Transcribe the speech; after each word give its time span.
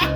Ai, 0.00 0.08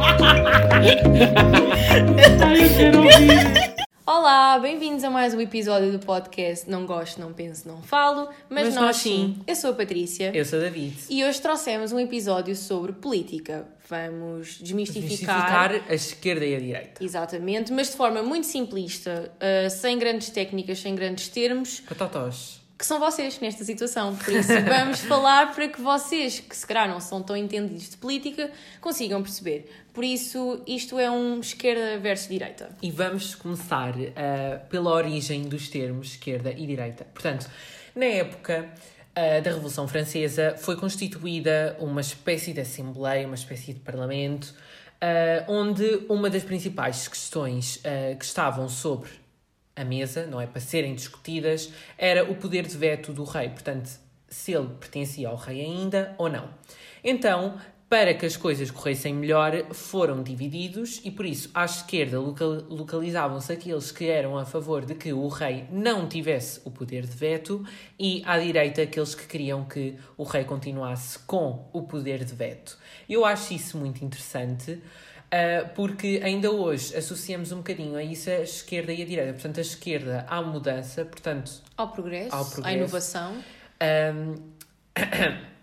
eu 2.65 2.75
quero 2.77 2.99
ouvir. 2.99 3.75
Olá, 4.07 4.59
bem-vindos 4.59 5.05
a 5.05 5.11
mais 5.11 5.35
um 5.35 5.41
episódio 5.41 5.93
do 5.93 5.99
podcast 5.99 6.69
Não 6.71 6.87
Gosto, 6.87 7.21
Não 7.21 7.35
Penso, 7.35 7.69
Não 7.69 7.83
Falo, 7.83 8.29
mas, 8.49 8.65
Mas 8.67 8.75
nós, 8.75 8.85
nós 8.85 8.97
sim. 8.97 9.39
Eu 9.47 9.55
sou 9.55 9.71
a 9.71 9.75
Patrícia 9.75 10.31
Eu 10.35 10.45
sou 10.45 10.59
David. 10.59 10.97
e 11.11 11.23
hoje 11.23 11.41
trouxemos 11.41 11.93
um 11.93 12.01
episódio 12.01 12.57
sobre 12.57 12.93
política. 12.93 13.67
Vamos 13.89 14.59
desmistificar. 14.59 15.11
Justificar 15.11 15.75
a 15.91 15.95
esquerda 15.95 16.47
e 16.47 16.57
a 16.57 16.61
direita. 16.61 17.05
Exatamente, 17.05 17.71
mas 17.71 17.91
de 17.91 17.97
forma 17.97 18.23
muito 18.23 18.47
simplista, 18.47 19.31
uh, 19.37 19.69
sem 19.69 19.99
grandes 19.99 20.31
técnicas, 20.31 20.79
sem 20.79 20.95
grandes 20.95 21.29
termos, 21.29 21.81
Patotós. 21.81 22.64
Que 22.77 22.85
são 22.85 22.99
vocês 22.99 23.39
nesta 23.41 23.65
situação. 23.65 24.17
Por 24.17 24.33
isso, 24.33 24.53
vamos 24.67 25.01
falar 25.01 25.55
para 25.55 25.69
que 25.69 25.81
vocês, 25.81 26.41
que 26.41 26.57
se 26.57 26.67
calhar 26.67 26.89
não 26.89 27.01
são 27.01 27.23
tão 27.23 27.37
entendidos 27.37 27.91
de 27.91 27.97
política, 27.97 28.51
consigam 28.81 29.23
perceber. 29.23 29.71
Por 29.93 30.03
isso, 30.03 30.61
isto 30.67 30.99
é 30.99 31.09
um 31.11 31.39
esquerda 31.39 31.99
versus 31.99 32.29
direita. 32.29 32.77
E 32.83 32.91
vamos 32.91 33.35
começar 33.35 33.95
ah, 34.17 34.59
pela 34.69 34.91
origem 34.91 35.43
dos 35.43 35.69
termos 35.69 36.09
esquerda 36.09 36.51
e 36.51 36.67
direita. 36.67 37.07
Portanto, 37.15 37.49
na 37.95 38.07
época 38.07 38.69
ah, 39.15 39.41
da 39.41 39.51
Revolução 39.51 39.87
Francesa 39.87 40.57
foi 40.59 40.77
constituída 40.77 41.77
uma 41.79 42.01
espécie 42.01 42.53
de 42.53 42.61
assembleia, 42.61 43.25
uma 43.25 43.37
espécie 43.37 43.73
de 43.73 43.79
parlamento, 43.79 44.53
ah, 45.01 45.45
onde 45.47 46.05
uma 46.09 46.29
das 46.29 46.43
principais 46.43 47.07
questões 47.07 47.81
que 48.19 48.25
estavam 48.25 48.69
sobre 48.69 49.11
a 49.77 49.85
mesa, 49.85 50.27
não 50.27 50.41
é, 50.41 50.47
para 50.47 50.61
serem 50.61 50.95
discutidas, 50.95 51.71
era 51.99 52.31
o 52.31 52.35
poder 52.35 52.67
de 52.67 52.77
veto 52.77 53.13
do 53.13 53.25
rei. 53.25 53.49
Portanto, 53.49 53.91
se 54.29 54.53
ele 54.53 54.69
pertencia 54.81 55.29
ao 55.29 55.37
rei 55.37 55.61
ainda 55.61 56.15
ou 56.19 56.29
não. 56.29 56.49
Então, 57.03 57.59
para 57.89 58.15
que 58.15 58.27
as 58.27 58.37
coisas 58.37 58.71
corressem 58.71 59.15
melhor, 59.15 59.73
foram 59.73 60.23
divididos 60.23 61.01
e 61.05 61.11
por 61.11 61.25
isso 61.25 61.51
à 61.55 61.65
esquerda 61.65 62.19
local- 62.19 62.65
localizavam-se 62.69 63.53
aqueles 63.53 63.93
que 63.93 64.07
eram 64.07 64.37
a 64.37 64.45
favor 64.45 64.85
de 64.85 64.95
que 64.95 65.13
o 65.13 65.29
rei 65.29 65.67
não 65.71 66.09
tivesse 66.09 66.61
o 66.65 66.71
poder 66.71 67.07
de 67.07 67.17
veto 67.17 67.65
e 67.99 68.23
à 68.27 68.39
direita 68.39 68.83
aqueles 68.83 69.15
que 69.15 69.27
queriam 69.27 69.65
que 69.65 69.97
o 70.17 70.25
rei 70.25 70.43
continuasse 70.45 71.21
com 71.21 71.69
o 71.73 71.83
poder 71.83 72.25
de 72.25 72.35
veto. 72.35 72.77
Eu 73.09 73.25
acho 73.25 73.55
isso 73.55 73.77
muito 73.79 74.05
interessante. 74.05 74.83
Uh, 75.35 75.69
porque 75.75 76.21
ainda 76.23 76.49
hoje 76.49 76.95
associamos 76.97 77.51
um 77.51 77.57
bocadinho 77.57 77.97
a 77.97 78.05
isso 78.05 78.31
a 78.31 78.43
esquerda 78.43 78.93
e 78.93 79.03
a 79.03 79.05
direita. 79.05 79.33
Portanto, 79.33 79.59
a 79.59 79.63
esquerda 79.63 80.25
há 80.29 80.41
mudança, 80.41 81.05
portanto, 81.05 81.51
Ao 81.77 81.89
progresso, 81.89 82.37
Ao 82.37 82.45
progresso. 82.45 82.69
à 82.69 82.73
inovação. 82.73 83.43
um, 84.15 84.35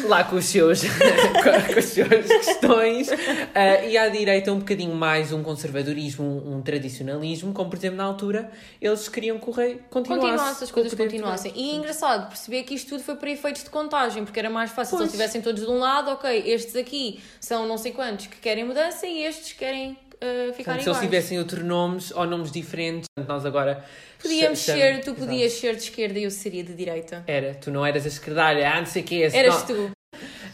lá 0.00 0.24
com 0.24 0.36
os 0.36 0.46
seus, 0.46 0.82
com, 1.42 1.78
as 1.78 1.84
suas 1.84 2.26
questões, 2.26 3.08
uh, 3.08 3.88
e 3.88 3.96
à 3.96 4.08
direita 4.08 4.52
um 4.52 4.58
bocadinho 4.58 4.94
mais 4.94 5.32
um 5.32 5.42
conservadorismo, 5.42 6.24
um, 6.24 6.56
um 6.56 6.62
tradicionalismo, 6.62 7.52
como 7.52 7.70
por 7.70 7.76
exemplo 7.76 7.96
na 7.96 8.04
altura 8.04 8.50
eles 8.80 9.08
queriam 9.08 9.38
que 9.38 9.48
o 9.48 9.52
rei 9.52 9.80
continuasse. 9.90 10.26
continuasse, 10.26 10.64
as 10.64 10.70
coisas 10.70 10.94
continuassem. 10.94 11.52
E 11.54 11.70
é 11.70 11.74
engraçado 11.74 12.28
perceber 12.28 12.62
que 12.64 12.74
isto 12.74 12.88
tudo 12.90 13.02
foi 13.02 13.16
para 13.16 13.30
efeitos 13.30 13.64
de 13.64 13.70
contagem, 13.70 14.24
porque 14.24 14.38
era 14.38 14.50
mais 14.50 14.70
fácil 14.70 14.90
se 14.90 14.96
Pois. 14.96 15.00
eles 15.02 15.12
estivessem 15.14 15.42
todos 15.42 15.62
de 15.64 15.70
um 15.70 15.78
lado, 15.78 16.10
ok, 16.10 16.42
estes 16.46 16.76
aqui 16.76 17.20
são 17.40 17.66
não 17.66 17.78
sei 17.78 17.92
quantos 17.92 18.26
que 18.26 18.36
querem 18.36 18.64
mudança 18.64 19.06
e 19.06 19.22
estes 19.24 19.52
querem 19.52 19.96
uh, 20.22 20.52
ficar 20.54 20.74
Portanto, 20.74 20.82
se 20.82 20.88
eles 20.88 21.00
tivessem 21.00 21.38
outros 21.38 21.64
nomes 21.64 22.10
ou 22.12 22.26
nomes 22.26 22.50
diferentes, 22.50 23.08
nós 23.26 23.44
agora. 23.44 23.84
Podíamos 24.20 24.60
ser, 24.60 25.00
tu 25.00 25.14
podias 25.14 25.52
ser 25.52 25.74
de 25.74 25.82
esquerda 25.82 26.18
e 26.18 26.22
eu 26.22 26.30
seria 26.30 26.62
de 26.62 26.74
direita. 26.74 27.24
Era, 27.26 27.54
tu 27.54 27.70
não 27.70 27.84
eras 27.84 28.04
a 28.04 28.08
esquerdalha, 28.08 28.70
ah, 28.70 28.78
não 28.78 28.86
sei 28.86 29.02
o 29.02 29.04
que 29.04 29.22
é. 29.22 29.36
Eras 29.36 29.64
tu. 29.64 29.90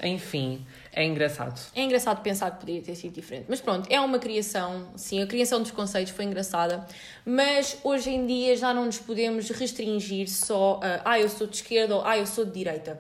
Enfim, 0.03 0.65
é 0.93 1.05
engraçado. 1.05 1.61
É 1.75 1.83
engraçado 1.83 2.23
pensar 2.23 2.51
que 2.53 2.61
poderia 2.61 2.83
ter 2.83 2.95
sido 2.95 3.13
diferente. 3.13 3.47
Mas 3.49 3.61
pronto, 3.61 3.87
é 3.91 4.01
uma 4.01 4.19
criação, 4.19 4.89
sim, 4.97 5.23
a 5.23 5.27
criação 5.27 5.61
dos 5.61 5.71
conceitos 5.71 6.13
foi 6.13 6.25
engraçada, 6.25 6.87
mas 7.25 7.79
hoje 7.85 8.11
em 8.11 8.27
dia 8.27 8.57
já 8.57 8.73
não 8.73 8.87
nos 8.87 8.99
podemos 8.99 9.49
restringir 9.51 10.29
só 10.29 10.81
a 10.83 11.13
ah, 11.13 11.21
eu 11.21 11.29
sou 11.29 11.47
de 11.47 11.57
esquerda 11.57 11.97
ou 11.97 12.05
ah, 12.05 12.17
eu 12.17 12.27
sou 12.27 12.45
de 12.45 12.53
direita. 12.53 12.99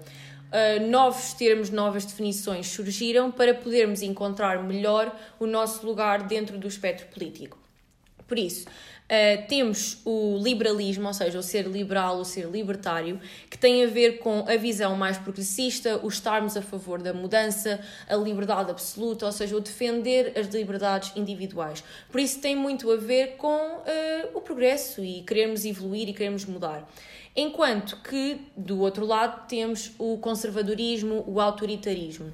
Uh, 0.48 0.88
novos 0.88 1.34
termos, 1.34 1.68
novas 1.68 2.06
definições 2.06 2.66
surgiram 2.68 3.30
para 3.30 3.54
podermos 3.54 4.00
encontrar 4.00 4.62
melhor 4.62 5.14
o 5.38 5.46
nosso 5.46 5.86
lugar 5.86 6.22
dentro 6.22 6.56
do 6.56 6.66
espectro 6.66 7.06
político. 7.08 7.58
Por 8.26 8.38
isso, 8.38 8.66
uh, 9.08 9.48
temos 9.48 9.98
o 10.04 10.38
liberalismo, 10.38 11.06
ou 11.06 11.14
seja, 11.14 11.38
o 11.38 11.42
ser 11.42 11.66
liberal, 11.66 12.18
o 12.18 12.24
ser 12.24 12.46
libertário, 12.46 13.20
que 13.50 13.58
tem 13.58 13.84
a 13.84 13.86
ver 13.86 14.18
com 14.18 14.44
a 14.48 14.56
visão 14.56 14.96
mais 14.96 15.18
progressista, 15.18 15.98
o 16.02 16.08
estarmos 16.08 16.56
a 16.56 16.62
favor 16.62 17.00
da 17.00 17.12
mudança, 17.12 17.80
a 18.08 18.16
liberdade 18.16 18.70
absoluta, 18.70 19.26
ou 19.26 19.32
seja, 19.32 19.56
o 19.56 19.60
defender 19.60 20.32
as 20.38 20.48
liberdades 20.48 21.12
individuais. 21.16 21.82
Por 22.10 22.20
isso, 22.20 22.40
tem 22.40 22.54
muito 22.54 22.90
a 22.90 22.96
ver 22.96 23.36
com 23.36 23.56
uh, 23.56 23.82
o 24.34 24.40
progresso 24.40 25.02
e 25.02 25.22
queremos 25.22 25.64
evoluir 25.64 26.08
e 26.08 26.12
queremos 26.12 26.44
mudar. 26.44 26.88
Enquanto 27.34 27.96
que, 28.02 28.40
do 28.56 28.80
outro 28.80 29.06
lado, 29.06 29.46
temos 29.46 29.92
o 29.98 30.18
conservadorismo, 30.18 31.24
o 31.26 31.40
autoritarismo. 31.40 32.32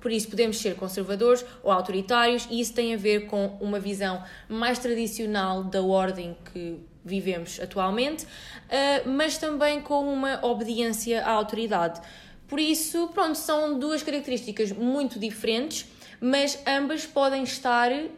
Por 0.00 0.10
isso, 0.10 0.28
podemos 0.28 0.58
ser 0.58 0.74
conservadores 0.76 1.44
ou 1.62 1.70
autoritários, 1.70 2.46
e 2.50 2.60
isso 2.60 2.72
tem 2.72 2.94
a 2.94 2.96
ver 2.96 3.26
com 3.26 3.58
uma 3.60 3.78
visão 3.78 4.22
mais 4.48 4.78
tradicional 4.78 5.62
da 5.62 5.82
ordem 5.82 6.36
que 6.52 6.78
vivemos 7.04 7.60
atualmente, 7.60 8.26
ah, 8.68 9.02
mas 9.06 9.38
também 9.38 9.80
com 9.80 10.12
uma 10.12 10.44
obediência 10.44 11.24
à 11.24 11.30
autoridade. 11.30 12.00
Por 12.48 12.58
isso, 12.58 13.08
pronto, 13.14 13.36
são 13.36 13.78
duas 13.78 14.02
características 14.02 14.72
muito 14.72 15.18
diferentes, 15.18 15.86
mas 16.20 16.60
ambas 16.66 17.06
podem 17.06 17.42
estar 17.42 17.90
ah, 17.92 18.08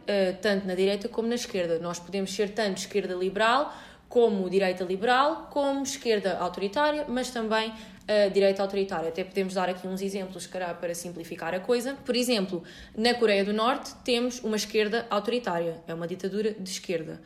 tanto 0.41 0.65
na 0.67 0.75
direita 0.75 1.07
como 1.07 1.27
na 1.27 1.35
esquerda. 1.35 1.79
Nós 1.79 1.99
podemos 1.99 2.33
ser 2.33 2.49
tanto 2.49 2.77
esquerda 2.77 3.13
liberal 3.13 3.73
como 4.13 4.47
direita 4.47 4.83
liberal, 4.83 5.47
como 5.49 5.81
esquerda 5.81 6.37
autoritária, 6.37 7.03
mas 7.07 7.31
também 7.31 7.73
a 8.07 8.29
direita 8.29 8.61
autoritária. 8.61 9.09
Até 9.09 9.23
podemos 9.23 9.55
dar 9.55 9.67
aqui 9.67 9.87
uns 9.87 10.03
exemplos, 10.03 10.45
para 10.45 10.93
simplificar 10.93 11.55
a 11.55 11.59
coisa. 11.59 11.95
Por 12.05 12.15
exemplo, 12.15 12.63
na 12.95 13.15
Coreia 13.15 13.43
do 13.43 13.51
Norte 13.51 13.91
temos 14.05 14.39
uma 14.43 14.55
esquerda 14.55 15.07
autoritária, 15.09 15.81
é 15.87 15.95
uma 15.95 16.07
ditadura 16.07 16.51
de 16.51 16.69
esquerda. 16.69 17.19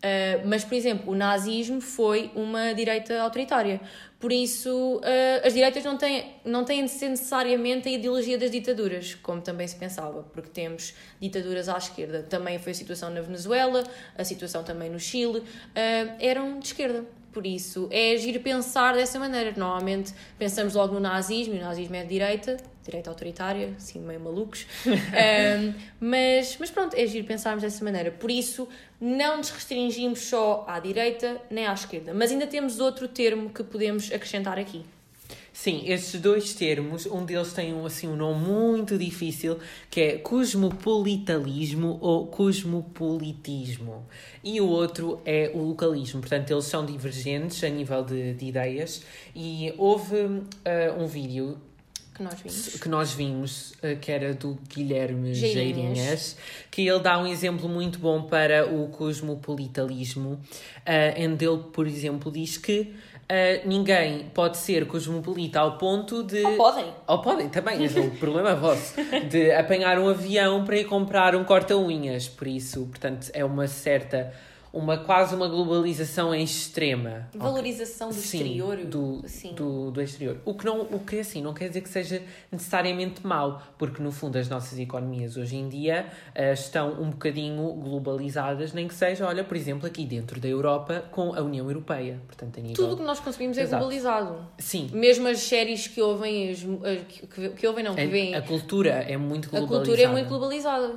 Uh, 0.00 0.48
mas, 0.48 0.64
por 0.64 0.74
exemplo, 0.74 1.12
o 1.12 1.14
nazismo 1.14 1.78
foi 1.78 2.30
uma 2.34 2.72
direita 2.72 3.20
autoritária. 3.20 3.80
Por 4.18 4.32
isso, 4.32 4.96
uh, 4.96 5.46
as 5.46 5.52
direitas 5.52 5.84
não 5.84 5.98
têm, 5.98 6.36
não 6.42 6.64
têm 6.64 6.84
de 6.86 6.90
ser 6.90 7.10
necessariamente 7.10 7.86
a 7.86 7.92
ideologia 7.92 8.38
das 8.38 8.50
ditaduras, 8.50 9.14
como 9.16 9.42
também 9.42 9.68
se 9.68 9.76
pensava, 9.76 10.22
porque 10.22 10.48
temos 10.48 10.94
ditaduras 11.20 11.68
à 11.68 11.76
esquerda. 11.76 12.22
Também 12.22 12.58
foi 12.58 12.72
a 12.72 12.74
situação 12.74 13.10
na 13.10 13.20
Venezuela, 13.20 13.84
a 14.16 14.24
situação 14.24 14.64
também 14.64 14.88
no 14.88 14.98
Chile, 14.98 15.40
uh, 15.40 15.44
eram 16.18 16.58
de 16.58 16.66
esquerda. 16.66 17.04
Por 17.32 17.46
isso, 17.46 17.88
é 17.90 18.12
agir 18.12 18.38
pensar 18.40 18.94
dessa 18.94 19.18
maneira. 19.18 19.52
Normalmente 19.56 20.12
pensamos 20.38 20.74
logo 20.74 20.94
no 20.94 21.00
nazismo, 21.00 21.54
e 21.54 21.58
o 21.58 21.60
nazismo 21.60 21.94
é 21.94 22.02
de 22.02 22.08
direita, 22.08 22.56
direita 22.84 23.08
autoritária, 23.08 23.74
assim 23.76 24.00
meio 24.00 24.20
malucos. 24.20 24.66
Um, 24.90 25.74
mas, 26.00 26.56
mas 26.58 26.70
pronto, 26.70 26.94
é 26.94 27.02
agir 27.02 27.24
pensarmos 27.24 27.62
dessa 27.62 27.84
maneira. 27.84 28.10
Por 28.10 28.30
isso, 28.30 28.68
não 29.00 29.36
nos 29.38 29.50
restringimos 29.50 30.20
só 30.20 30.64
à 30.66 30.78
direita 30.78 31.40
nem 31.50 31.66
à 31.66 31.72
esquerda. 31.72 32.14
Mas 32.14 32.30
ainda 32.30 32.46
temos 32.46 32.80
outro 32.80 33.06
termo 33.08 33.50
que 33.50 33.62
podemos 33.62 34.10
acrescentar 34.12 34.58
aqui. 34.58 34.84
Sim, 35.52 35.82
estes 35.86 36.20
dois 36.20 36.54
termos, 36.54 37.06
um 37.06 37.24
deles 37.24 37.52
tem 37.52 37.74
um, 37.74 37.84
assim, 37.84 38.06
um 38.08 38.16
nome 38.16 38.46
muito 38.46 38.96
difícil, 38.96 39.58
que 39.90 40.00
é 40.00 40.18
cosmopolitalismo 40.18 41.98
ou 42.00 42.26
cosmopolitismo. 42.28 44.06
E 44.42 44.60
o 44.60 44.68
outro 44.68 45.20
é 45.24 45.50
o 45.52 45.58
localismo. 45.58 46.20
Portanto, 46.20 46.50
eles 46.50 46.64
são 46.64 46.86
divergentes 46.86 47.62
a 47.64 47.68
nível 47.68 48.02
de, 48.04 48.34
de 48.34 48.46
ideias. 48.46 49.02
E 49.34 49.74
houve 49.76 50.16
ah, 50.64 50.94
um 50.98 51.06
vídeo 51.06 51.58
Que 52.14 52.22
nós 52.22 52.40
vimos. 52.40 52.66
que 52.80 52.88
nós 52.88 53.12
vimos, 53.12 53.74
eh, 53.82 53.94
que 53.96 54.12
era 54.12 54.32
do 54.32 54.58
Guilherme 54.68 55.34
Geirinhas. 55.34 55.98
Geirinhas, 55.98 56.36
que 56.70 56.86
ele 56.86 57.00
dá 57.00 57.18
um 57.18 57.26
exemplo 57.26 57.68
muito 57.68 57.98
bom 57.98 58.22
para 58.22 58.66
o 58.66 58.88
cosmopolitalismo, 58.88 60.40
onde 61.18 61.44
ele, 61.44 61.62
por 61.72 61.86
exemplo, 61.86 62.30
diz 62.30 62.56
que 62.56 62.94
eh, 63.32 63.62
ninguém 63.64 64.28
pode 64.34 64.56
ser 64.56 64.88
cosmopolita 64.88 65.60
ao 65.60 65.78
ponto 65.78 66.24
de. 66.24 66.44
Ou 66.44 66.56
podem. 66.56 66.86
Ou 67.06 67.22
podem 67.22 67.48
também, 67.48 67.78
mas 67.78 67.96
o 67.96 68.10
problema 68.18 68.50
é 68.50 68.54
vosso. 68.56 68.94
De 69.28 69.52
apanhar 69.52 70.00
um 70.00 70.08
avião 70.08 70.64
para 70.64 70.76
ir 70.76 70.84
comprar 70.84 71.36
um 71.36 71.44
corta-unhas. 71.44 72.28
Por 72.28 72.48
isso, 72.48 72.84
portanto, 72.86 73.30
é 73.32 73.44
uma 73.44 73.68
certa 73.68 74.32
uma 74.72 74.98
quase 74.98 75.34
uma 75.34 75.48
globalização 75.48 76.34
em 76.34 76.44
extrema. 76.44 77.28
Valorização 77.34 78.08
do 78.08 78.14
Sim, 78.14 78.38
exterior. 78.38 78.76
do, 78.78 79.22
Sim. 79.26 79.54
do, 79.54 79.90
do 79.90 80.00
exterior. 80.00 80.38
O 80.44 80.54
que, 80.54 80.64
não, 80.64 80.82
o 80.82 81.00
que 81.00 81.20
assim, 81.20 81.42
não 81.42 81.52
quer 81.52 81.68
dizer 81.68 81.80
que 81.80 81.88
seja 81.88 82.22
necessariamente 82.50 83.26
mau, 83.26 83.60
porque 83.78 84.02
no 84.02 84.12
fundo 84.12 84.38
as 84.38 84.48
nossas 84.48 84.78
economias 84.78 85.36
hoje 85.36 85.56
em 85.56 85.68
dia 85.68 86.06
eh, 86.34 86.52
estão 86.52 87.00
um 87.00 87.10
bocadinho 87.10 87.72
globalizadas, 87.74 88.72
nem 88.72 88.86
que 88.86 88.94
seja, 88.94 89.26
olha, 89.26 89.42
por 89.42 89.56
exemplo, 89.56 89.86
aqui 89.86 90.04
dentro 90.04 90.40
da 90.40 90.48
Europa 90.48 91.04
com 91.10 91.34
a 91.34 91.40
União 91.40 91.66
Europeia. 91.66 92.20
Portanto, 92.26 92.58
a 92.58 92.62
nível... 92.62 92.76
Tudo 92.76 92.96
que 92.96 93.02
nós 93.02 93.18
consumimos 93.20 93.58
é 93.58 93.62
Exato. 93.62 93.80
globalizado. 93.80 94.46
Sim, 94.58 94.90
Mesmo 94.92 95.26
as 95.28 95.38
séries 95.40 95.86
que 95.88 96.00
ouvem, 96.00 96.50
as, 96.50 96.60
que, 97.08 97.48
que, 97.50 97.66
ouvem 97.66 97.84
não, 97.84 97.94
que 97.94 98.06
veem, 98.06 98.34
a, 98.34 98.38
a 98.38 98.42
cultura 98.42 98.90
é 98.90 99.16
muito 99.16 99.48
a 99.48 99.60
globalizada. 99.60 99.84
cultura 99.84 100.02
é 100.02 100.06
muito 100.06 100.28
globalizada. 100.28 100.96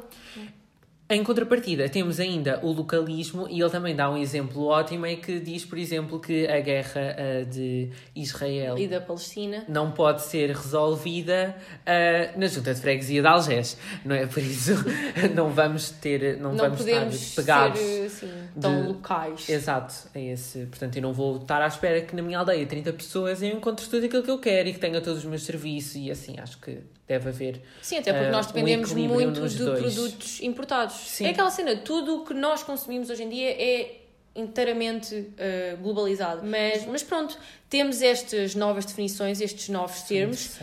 Em 1.13 1.23
contrapartida, 1.23 1.87
temos 1.89 2.19
ainda 2.19 2.59
o 2.63 2.71
localismo 2.71 3.47
e 3.47 3.61
ele 3.61 3.69
também 3.69 3.95
dá 3.95 4.09
um 4.09 4.17
exemplo 4.17 4.65
ótimo 4.65 5.05
em 5.05 5.17
que 5.17 5.39
diz, 5.39 5.63
por 5.63 5.77
exemplo, 5.77 6.19
que 6.19 6.47
a 6.47 6.59
guerra 6.59 7.15
ah, 7.17 7.43
de 7.45 7.89
Israel 8.15 8.77
E 8.79 8.87
da 8.87 8.99
Palestina. 8.99 9.63
não 9.67 9.91
pode 9.91 10.23
ser 10.23 10.49
resolvida 10.49 11.55
ah, 11.85 12.31
na 12.35 12.47
junta 12.47 12.73
de 12.73 12.81
freguesia 12.81 13.21
de 13.21 13.27
Algés, 13.27 13.77
não 14.03 14.15
é? 14.15 14.25
Por 14.25 14.41
isso 14.41 14.71
não 15.35 15.49
vamos 15.51 15.91
ter, 15.91 16.37
não, 16.39 16.49
Não 16.51 16.57
vamos 16.57 16.77
podemos 16.79 17.15
estar 17.15 17.41
pegados. 17.43 17.79
ser 17.79 18.05
assim, 18.07 18.31
tão 18.59 18.81
de- 18.81 18.87
locais. 18.87 19.47
Exato, 19.49 19.93
é 20.15 20.21
esse. 20.31 20.65
Portanto, 20.65 20.95
eu 20.95 21.01
não 21.03 21.13
vou 21.13 21.37
estar 21.37 21.61
à 21.61 21.67
espera 21.67 22.01
que 22.01 22.15
na 22.15 22.23
minha 22.23 22.39
aldeia 22.39 22.65
30 22.65 22.91
pessoas 22.93 23.41
eu 23.43 23.49
encontre 23.49 23.85
tudo 23.87 24.05
aquilo 24.05 24.23
que 24.23 24.31
eu 24.31 24.39
quero 24.39 24.69
e 24.69 24.73
que 24.73 24.79
tenha 24.79 24.99
todos 24.99 25.19
os 25.19 25.25
meus 25.25 25.43
serviços 25.43 25.95
e 25.95 26.09
assim, 26.09 26.39
acho 26.39 26.57
que 26.59 26.79
deve 27.07 27.29
haver. 27.29 27.61
Sim, 27.81 27.97
até 27.97 28.13
porque 28.13 28.27
eh, 28.27 28.31
nós 28.31 28.45
um 28.45 28.49
dependemos 28.49 28.89
equilíbrio 28.91 29.15
muito 29.19 29.47
de 29.47 29.57
dois. 29.57 29.79
produtos 29.93 30.41
importados. 30.41 31.02
Sim. 31.03 31.25
É 31.25 31.29
aquela 31.29 31.49
cena, 31.49 31.75
tudo 31.75 32.21
o 32.21 32.25
que 32.25 32.33
nós 32.33 32.63
consumimos 32.63 33.09
hoje 33.09 33.23
em 33.23 33.29
dia 33.29 33.51
é 33.51 34.03
inteiramente 34.35 35.31
eh, 35.37 35.77
globalizado. 35.79 36.41
Mas, 36.43 36.85
mas 36.85 37.03
pronto, 37.03 37.37
temos 37.69 38.01
estas 38.01 38.55
novas 38.55 38.85
definições, 38.85 39.39
estes 39.39 39.69
novos 39.69 40.01
termos. 40.03 40.57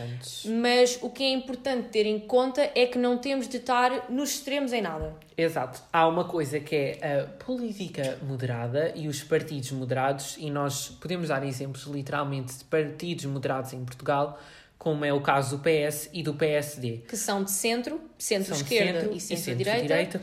Mas 0.45 0.99
o 1.01 1.09
que 1.09 1.23
é 1.23 1.31
importante 1.31 1.89
ter 1.89 2.05
em 2.05 2.19
conta 2.19 2.69
é 2.75 2.87
que 2.87 2.99
não 2.99 3.17
temos 3.17 3.47
de 3.49 3.59
estar 3.59 4.11
nos 4.11 4.31
extremos 4.31 4.73
em 4.73 4.83
nada. 4.83 5.15
Exato. 5.37 5.81
Há 5.93 6.07
uma 6.09 6.25
coisa 6.25 6.59
que 6.59 6.75
é 6.75 7.21
a 7.21 7.45
política 7.45 8.19
moderada 8.23 8.93
e 8.97 9.07
os 9.07 9.23
partidos 9.23 9.71
moderados, 9.71 10.37
e 10.39 10.51
nós 10.51 10.89
podemos 11.01 11.29
dar 11.29 11.47
exemplos 11.47 11.85
literalmente 11.85 12.59
de 12.59 12.65
partidos 12.65 13.25
moderados 13.27 13.73
em 13.73 13.85
Portugal, 13.85 14.39
como 14.81 15.05
é 15.05 15.13
o 15.13 15.21
caso 15.21 15.59
do 15.59 15.63
PS 15.63 16.09
e 16.11 16.23
do 16.23 16.33
PSD. 16.33 17.03
Que 17.07 17.15
são 17.15 17.45
de 17.45 17.51
centro, 17.51 18.01
centro-esquerda 18.17 19.01
centro 19.03 19.15
e 19.15 19.21
centro-direita. 19.21 20.23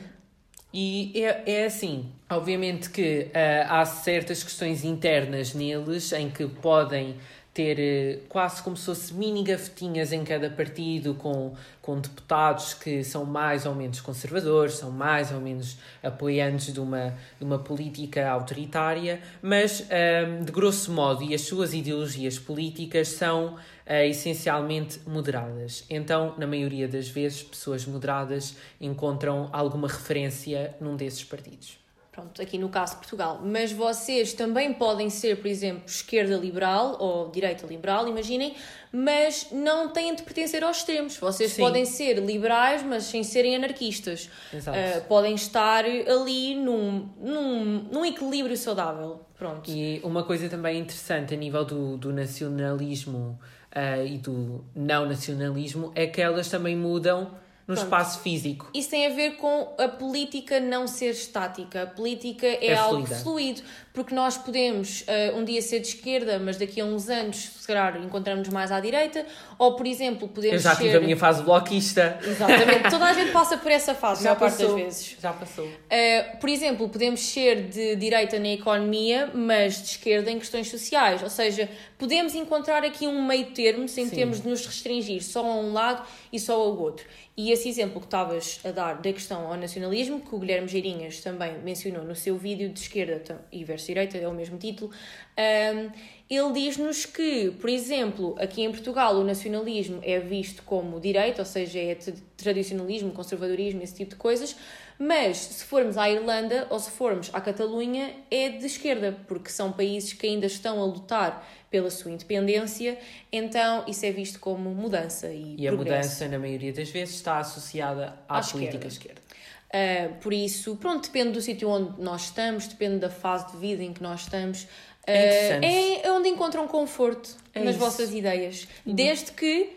E 0.74 1.14
é, 1.16 1.44
é 1.46 1.66
assim, 1.68 2.12
obviamente 2.28 2.90
que 2.90 3.30
ah, 3.36 3.80
há 3.80 3.86
certas 3.86 4.44
questões 4.44 4.84
internas 4.84 5.54
neles 5.54 6.12
em 6.12 6.32
que 6.32 6.48
podem 6.48 7.18
ter 7.58 7.80
eh, 7.80 8.20
quase 8.30 8.62
como 8.62 8.78
se 8.78 8.86
fosse 8.86 9.12
mini 9.16 9.42
gavetinhas 9.42 10.14
em 10.14 10.24
cada 10.24 10.48
partido 10.48 11.16
com, 11.16 11.56
com 11.82 12.00
deputados 12.00 12.76
que 12.76 13.04
são 13.04 13.26
mais 13.26 13.66
ou 13.66 13.74
menos 13.74 14.00
conservadores, 14.00 14.76
são 14.76 14.92
mais 14.92 15.32
ou 15.32 15.42
menos 15.42 15.76
apoiantes 16.04 16.72
de 16.72 16.80
uma, 16.80 17.18
de 17.40 17.44
uma 17.44 17.58
política 17.58 18.30
autoritária, 18.30 19.20
mas 19.42 19.88
ah, 19.90 20.44
de 20.44 20.52
grosso 20.52 20.92
modo 20.92 21.24
e 21.24 21.34
as 21.34 21.42
suas 21.42 21.74
ideologias 21.74 22.38
políticas 22.38 23.08
são 23.08 23.58
ah, 23.88 24.06
essencialmente 24.06 25.00
moderadas. 25.08 25.84
Então, 25.90 26.36
na 26.38 26.46
maioria 26.46 26.88
das 26.88 27.10
vezes, 27.10 27.42
pessoas 27.42 27.88
moderadas 27.88 28.56
encontram 28.80 29.50
alguma 29.52 29.88
referência 29.88 30.76
num 30.80 30.96
desses 30.96 31.24
partidos. 31.24 31.87
Pronto, 32.18 32.42
aqui 32.42 32.58
no 32.58 32.68
caso 32.68 32.94
de 32.94 32.98
Portugal. 32.98 33.40
Mas 33.44 33.72
vocês 33.72 34.34
também 34.34 34.74
podem 34.74 35.08
ser, 35.08 35.38
por 35.38 35.46
exemplo, 35.46 35.84
esquerda 35.86 36.36
liberal 36.36 36.98
ou 37.00 37.30
direita 37.30 37.68
liberal, 37.68 38.08
imaginem, 38.08 38.56
mas 38.92 39.50
não 39.52 39.90
têm 39.90 40.16
de 40.16 40.24
pertencer 40.24 40.64
aos 40.64 40.78
extremos. 40.78 41.16
Vocês 41.18 41.52
Sim. 41.52 41.62
podem 41.62 41.86
ser 41.86 42.18
liberais, 42.18 42.82
mas 42.82 43.04
sem 43.04 43.24
serem 43.24 43.56
anarquistas. 43.56 44.32
Ah, 44.66 45.02
podem 45.02 45.36
estar 45.36 45.86
ali 45.86 46.56
num, 46.56 47.08
num, 47.22 47.88
num 47.92 48.04
equilíbrio 48.04 48.58
saudável. 48.58 49.22
Pronto. 49.38 49.70
E 49.70 50.02
uma 50.04 50.24
coisa 50.24 50.50
também 50.50 50.80
interessante 50.80 51.36
a 51.36 51.38
nível 51.38 51.64
do, 51.66 51.98
do 51.98 52.12
nacionalismo 52.12 53.38
ah, 53.72 54.04
e 54.04 54.18
do 54.18 54.66
não 54.76 55.06
nacionalismo 55.06 55.92
é 55.94 56.08
que 56.08 56.20
elas 56.20 56.50
também 56.50 56.76
mudam 56.76 57.30
no 57.68 57.76
Pronto. 57.76 57.84
espaço 57.86 58.20
físico. 58.22 58.70
Isso 58.74 58.90
tem 58.90 59.06
a 59.08 59.10
ver 59.10 59.32
com 59.36 59.76
a 59.78 59.90
política 59.90 60.60
não 60.60 60.88
ser 60.88 61.12
estática. 61.12 61.84
A 61.84 61.88
política 61.88 62.48
é, 62.48 62.68
É 62.68 62.76
algo 62.78 63.06
fluido, 63.06 63.62
porque 63.98 64.14
nós 64.14 64.38
podemos 64.38 65.04
ah, 65.08 65.36
um 65.36 65.44
dia 65.44 65.60
ser 65.60 65.80
de 65.80 65.88
esquerda, 65.88 66.38
mas 66.38 66.56
daqui 66.56 66.80
a 66.80 66.86
uns 66.86 67.10
anos, 67.10 67.50
se 67.60 67.66
calhar, 67.66 67.98
encontramos 67.98 68.48
mais 68.50 68.72
à 68.72 68.80
direita, 68.80 69.26
ou, 69.58 69.76
por 69.76 69.88
exemplo, 69.88 70.28
podemos 70.28 70.54
Eu 70.54 70.60
já 70.60 70.76
ser... 70.76 70.84
tive 70.84 70.98
a 70.98 71.00
minha 71.00 71.18
fase 71.18 71.42
bloquista. 71.42 72.20
Exatamente, 72.24 72.92
toda 72.92 73.06
a 73.06 73.14
gente 73.14 73.32
passa 73.32 73.58
por 73.58 73.72
essa 73.72 73.96
fase, 73.96 74.24
Já 74.24 74.34
a 74.34 74.36
maior 74.36 74.40
parte 74.40 74.58
das 74.60 74.68
passou. 74.68 74.76
vezes. 74.76 75.16
Já 75.20 75.34
passou. 75.34 75.66
Uh, 75.66 76.38
por 76.40 76.48
exemplo, 76.48 76.88
podemos 76.88 77.22
ser 77.22 77.70
de 77.70 77.96
direita 77.96 78.38
na 78.38 78.50
economia, 78.50 79.32
mas 79.34 79.82
de 79.82 79.88
esquerda 79.90 80.30
em 80.30 80.38
questões 80.38 80.70
sociais. 80.70 81.24
Ou 81.24 81.30
seja, 81.32 81.68
podemos 81.98 82.36
encontrar 82.36 82.86
aqui 82.86 83.08
um 83.08 83.26
meio 83.26 83.48
termo 83.48 83.88
sem 83.88 84.06
Sim. 84.06 84.16
termos 84.16 84.42
de 84.42 84.48
nos 84.48 84.64
restringir 84.64 85.24
só 85.24 85.44
a 85.44 85.56
um 85.56 85.74
lado 85.74 86.06
e 86.32 86.40
só 86.40 86.54
ao 86.54 86.78
outro. 86.78 87.04
E 87.40 87.52
esse 87.52 87.70
exemplo 87.70 88.00
que 88.00 88.08
estavas 88.08 88.60
a 88.66 88.72
dar 88.72 88.96
da 88.96 89.14
questão 89.14 89.46
ao 89.46 89.56
nacionalismo, 89.56 90.20
que 90.20 90.34
o 90.34 90.40
Guilherme 90.40 90.68
Geirinhas 90.68 91.22
também 91.22 91.60
mencionou 91.60 92.04
no 92.04 92.16
seu 92.16 92.36
vídeo 92.36 92.68
de 92.68 92.80
esquerda 92.80 93.40
e 93.52 93.64
versus 93.64 93.87
direita, 93.88 94.18
é 94.18 94.28
o 94.28 94.34
mesmo 94.34 94.58
título, 94.58 94.92
um, 95.38 95.92
ele 96.30 96.52
diz-nos 96.54 97.06
que, 97.06 97.52
por 97.60 97.70
exemplo, 97.70 98.36
aqui 98.38 98.62
em 98.64 98.72
Portugal 98.72 99.16
o 99.16 99.24
nacionalismo 99.24 100.00
é 100.04 100.20
visto 100.20 100.62
como 100.64 101.00
direita, 101.00 101.42
ou 101.42 101.46
seja, 101.46 101.80
é 101.80 101.96
tra- 101.96 102.14
tradicionalismo, 102.36 103.12
conservadorismo, 103.12 103.82
esse 103.82 103.96
tipo 103.96 104.12
de 104.12 104.18
coisas, 104.18 104.56
mas 105.00 105.38
se 105.38 105.64
formos 105.64 105.98
à 105.98 106.10
Irlanda 106.10 106.68
ou 106.70 106.80
se 106.80 106.92
formos 106.92 107.30
à 107.34 107.40
Catalunha 107.40 108.12
é 108.32 108.50
de 108.50 108.66
esquerda, 108.66 109.16
porque 109.28 109.50
são 109.50 109.72
países 109.72 110.12
que 110.14 110.26
ainda 110.28 110.48
estão 110.48 110.82
a 110.82 110.86
lutar 110.86 111.48
pela 111.70 111.90
sua 111.92 112.12
independência, 112.12 112.98
então 113.32 113.84
isso 113.88 114.06
é 114.06 114.12
visto 114.12 114.40
como 114.40 114.70
mudança 114.72 115.28
e, 115.28 115.56
E 115.58 115.68
a 115.68 115.72
progresso. 115.72 115.98
mudança, 116.10 116.28
na 116.28 116.40
maioria 116.40 116.74
das 116.74 116.90
vezes, 116.90 117.16
está 117.16 117.40
associada 117.40 118.18
à, 118.28 118.40
À 118.40 118.42
política 118.42 118.88
esquerda. 118.88 118.88
esquerda. 118.88 119.22
Uh, 119.68 120.14
por 120.22 120.34
isso, 120.34 120.76
pronto, 120.78 121.04
depende 121.04 121.32
do 121.32 121.42
sítio 121.42 121.70
onde 121.70 122.02
nós 122.02 122.24
estamos, 122.24 122.68
depende 122.68 123.00
da 123.00 123.10
fase 123.10 123.52
de 123.52 123.58
vida 123.58 123.84
em 123.84 123.94
que 123.94 124.02
nós 124.02 124.22
estamos. 124.22 124.68
É 125.06 125.56
interessante. 125.60 126.06
é 126.06 126.12
onde 126.12 126.30
encontram 126.30 126.68
conforto 126.68 127.30
É 127.54 127.60
nas 127.60 127.76
isso. 127.76 127.84
Uhum. 127.84 127.90
vossas 127.90 128.14
ideias. 128.14 128.68
Desde 128.86 129.32
que 129.32 129.70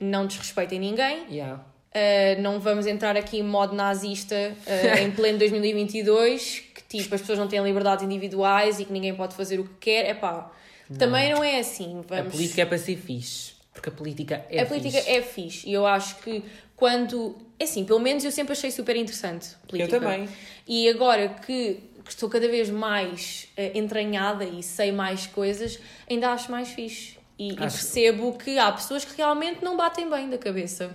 não 0.00 0.26
desrespeitem 0.26 0.78
ninguém, 0.80 1.26
Yeah. 1.30 1.64
Uh, 1.94 2.42
não 2.42 2.58
vamos 2.58 2.86
entrar 2.88 3.16
aqui 3.16 3.38
em 3.38 3.42
modo 3.44 3.72
nazista 3.72 4.34
uh, 4.34 4.98
em 4.98 5.12
pleno 5.12 5.38
2022, 5.40 6.58
que 6.74 6.82
tipo, 6.98 7.14
as 7.14 7.20
pessoas 7.20 7.38
não 7.38 7.46
têm 7.46 7.62
liberdades 7.62 8.04
individuais 8.04 8.80
e 8.80 8.84
que 8.84 8.92
ninguém 8.92 9.14
pode 9.14 9.36
fazer 9.36 9.60
o 9.60 9.64
que 9.64 9.74
quer. 9.80 10.10
Epá, 10.10 10.50
também 10.98 11.32
não 11.32 11.42
é 11.42 11.60
assim. 11.60 12.00
A 12.10 12.16
Vamos... 12.16 12.32
política 12.32 12.62
é 12.62 12.64
para 12.64 12.78
ser 12.78 12.96
fixe. 12.96 13.54
Porque 13.72 13.88
a 13.88 13.92
política 13.92 14.44
é 14.50 14.62
a 14.62 14.66
política 14.66 14.98
fixe. 14.98 15.10
é 15.10 15.22
fixe 15.22 15.68
e 15.68 15.72
eu 15.72 15.86
acho 15.86 16.16
que 16.16 16.42
quando. 16.76 17.36
É 17.58 17.64
assim, 17.64 17.84
pelo 17.84 18.00
menos 18.00 18.24
eu 18.24 18.32
sempre 18.32 18.52
achei 18.52 18.70
super 18.70 18.96
interessante. 18.96 19.48
a 19.50 19.54
Eu 19.64 19.68
Política. 19.68 20.00
também. 20.00 20.28
E 20.66 20.88
agora 20.88 21.28
que, 21.28 21.78
que 22.04 22.10
estou 22.10 22.28
cada 22.28 22.48
vez 22.48 22.68
mais 22.68 23.48
eh, 23.56 23.72
entranhada 23.78 24.44
e 24.44 24.62
sei 24.62 24.90
mais 24.90 25.26
coisas, 25.26 25.78
ainda 26.10 26.30
acho 26.30 26.50
mais 26.50 26.68
fixe. 26.68 27.14
E, 27.36 27.50
e 27.50 27.56
percebo 27.56 28.32
que 28.38 28.58
há 28.60 28.70
pessoas 28.70 29.04
que 29.04 29.16
realmente 29.16 29.58
não 29.62 29.76
batem 29.76 30.08
bem 30.08 30.30
da 30.30 30.38
cabeça 30.38 30.94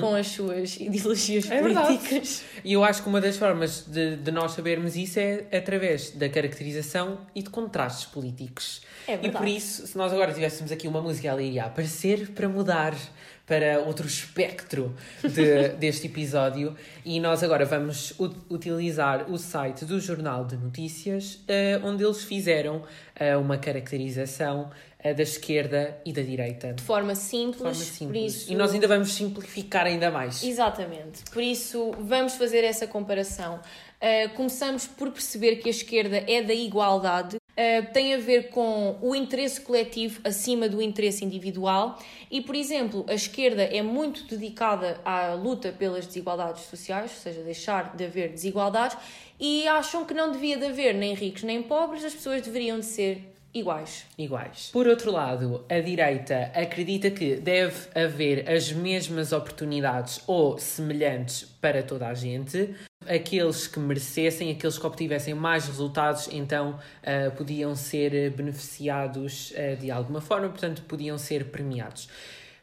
com 0.00 0.14
as 0.14 0.26
suas 0.26 0.76
ideologias 0.80 1.46
Uhum. 1.46 1.52
É 1.52 1.60
políticas. 1.62 2.42
E 2.62 2.74
eu 2.74 2.84
acho 2.84 3.02
que 3.02 3.08
uma 3.08 3.22
das 3.22 3.38
formas 3.38 3.86
de, 3.86 4.16
de 4.16 4.30
nós 4.30 4.52
sabermos 4.52 4.96
isso 4.96 5.18
é 5.18 5.46
através 5.50 6.10
da 6.10 6.28
caracterização 6.28 7.20
e 7.34 7.42
de 7.42 7.48
contrastes 7.48 8.04
políticos. 8.04 8.82
É 9.08 9.14
e 9.14 9.16
verdade. 9.16 9.38
por 9.38 9.48
isso, 9.48 9.86
se 9.86 9.96
nós 9.96 10.12
agora 10.12 10.32
tivéssemos 10.34 10.70
aqui 10.70 10.86
uma 10.86 11.00
música, 11.00 11.28
ela 11.28 11.42
iria 11.42 11.64
aparecer 11.64 12.32
para 12.32 12.48
mudar 12.50 12.94
para 13.52 13.80
outro 13.80 14.06
espectro 14.06 14.94
de- 15.22 15.68
deste 15.76 16.06
episódio. 16.06 16.74
E 17.04 17.20
nós 17.20 17.42
agora 17.42 17.66
vamos 17.66 18.14
utilizar 18.48 19.30
o 19.30 19.36
site 19.36 19.84
do 19.84 20.00
Jornal 20.00 20.46
de 20.46 20.56
Notícias, 20.56 21.40
eh, 21.46 21.78
onde 21.84 22.02
eles 22.02 22.24
fizeram 22.24 22.82
eh, 23.14 23.36
uma 23.36 23.58
caracterização 23.58 24.70
eh, 24.98 25.12
da 25.12 25.22
esquerda 25.22 25.98
e 26.06 26.14
da 26.14 26.22
direita. 26.22 26.72
De 26.72 26.82
forma 26.82 27.14
simples. 27.14 27.56
De 27.56 27.62
forma 27.62 27.74
Por 27.74 27.84
simples. 27.84 28.34
isso... 28.34 28.52
E 28.52 28.54
nós 28.56 28.72
ainda 28.72 28.88
vamos 28.88 29.12
simplificar 29.12 29.84
ainda 29.84 30.10
mais. 30.10 30.42
Exatamente. 30.42 31.22
Por 31.30 31.42
isso, 31.42 31.92
vamos 32.00 32.36
fazer 32.36 32.64
essa 32.64 32.86
comparação. 32.86 33.60
Uh, 34.02 34.34
começamos 34.34 34.86
por 34.86 35.12
perceber 35.12 35.56
que 35.56 35.68
a 35.68 35.70
esquerda 35.70 36.24
é 36.26 36.42
da 36.42 36.52
igualdade, 36.52 37.36
Uh, 37.52 37.92
tem 37.92 38.14
a 38.14 38.18
ver 38.18 38.48
com 38.48 38.96
o 39.02 39.14
interesse 39.14 39.60
coletivo 39.60 40.20
acima 40.24 40.70
do 40.70 40.80
interesse 40.80 41.22
individual 41.22 41.98
e, 42.30 42.40
por 42.40 42.54
exemplo, 42.54 43.04
a 43.06 43.12
esquerda 43.12 43.62
é 43.62 43.82
muito 43.82 44.24
dedicada 44.24 44.98
à 45.04 45.34
luta 45.34 45.70
pelas 45.70 46.06
desigualdades 46.06 46.62
sociais, 46.62 47.10
ou 47.10 47.18
seja, 47.18 47.42
deixar 47.42 47.94
de 47.94 48.04
haver 48.06 48.30
desigualdades, 48.30 48.96
e 49.38 49.68
acham 49.68 50.06
que 50.06 50.14
não 50.14 50.32
devia 50.32 50.56
de 50.56 50.64
haver 50.64 50.94
nem 50.94 51.12
ricos 51.12 51.42
nem 51.42 51.62
pobres, 51.62 52.02
as 52.04 52.14
pessoas 52.14 52.40
deveriam 52.40 52.80
de 52.80 52.86
ser 52.86 53.22
iguais. 53.52 54.06
Iguais. 54.16 54.70
Por 54.72 54.86
outro 54.86 55.10
lado, 55.12 55.64
a 55.68 55.78
direita 55.80 56.50
acredita 56.54 57.10
que 57.10 57.36
deve 57.36 57.88
haver 57.94 58.48
as 58.48 58.72
mesmas 58.72 59.32
oportunidades 59.32 60.22
ou 60.26 60.58
semelhantes 60.58 61.44
para 61.60 61.82
toda 61.82 62.08
a 62.08 62.14
gente. 62.14 62.74
Aqueles 63.06 63.66
que 63.66 63.78
merecessem, 63.78 64.50
aqueles 64.50 64.78
que 64.78 64.86
obtivessem 64.86 65.34
mais 65.34 65.66
resultados, 65.66 66.28
então 66.30 66.78
uh, 67.02 67.30
podiam 67.36 67.74
ser 67.74 68.30
beneficiados 68.30 69.52
uh, 69.52 69.76
de 69.80 69.90
alguma 69.90 70.20
forma, 70.20 70.48
portanto, 70.48 70.82
podiam 70.82 71.18
ser 71.18 71.46
premiados. 71.46 72.08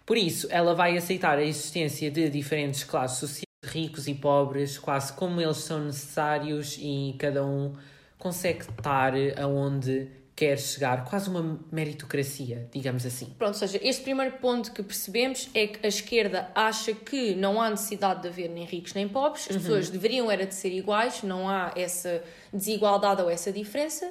Por 0.05 0.17
isso, 0.17 0.48
ela 0.50 0.74
vai 0.74 0.98
aceitar 0.98 1.38
a 1.38 1.43
existência 1.43 2.10
de 2.10 2.29
diferentes 2.29 2.84
classes 2.84 3.19
sociais, 3.19 3.46
ricos 3.63 4.08
e 4.08 4.13
pobres, 4.13 4.77
quase 4.77 5.13
como 5.13 5.39
eles 5.39 5.58
são 5.58 5.86
necessários 5.86 6.77
e 6.79 7.15
cada 7.19 7.46
um 7.46 7.75
consegue 8.17 8.62
estar 8.62 9.13
aonde 9.38 10.08
quer 10.39 10.58
chegar, 10.58 11.03
quase 11.03 11.29
uma 11.29 11.60
meritocracia, 11.69 12.69
digamos 12.72 13.05
assim. 13.05 13.25
Pronto, 13.38 13.55
ou 13.55 13.60
seja, 13.60 13.77
este 13.84 14.03
primeiro 14.03 14.38
ponto 14.38 14.72
que 14.72 14.81
percebemos 14.81 15.50
é 15.53 15.67
que 15.67 15.86
a 15.86 15.89
esquerda 15.89 16.50
acha 16.55 16.93
que 16.93 17.36
não 17.36 17.62
há 17.62 17.69
necessidade 17.69 18.22
de 18.22 18.29
haver 18.29 18.50
nem 18.50 18.63
ricos 18.63 18.93
nem 18.93 19.05
pobres, 19.05 19.48
as 19.50 19.58
uhum. 19.58 19.62
pessoas 19.62 19.89
deveriam 19.89 20.31
era 20.31 20.46
de 20.46 20.55
ser 20.55 20.72
iguais, 20.72 21.24
não 21.24 21.50
há 21.50 21.74
essa 21.75 22.24
desigualdade 22.53 23.22
ou 23.22 23.29
essa 23.29 23.51
diferença, 23.51 24.10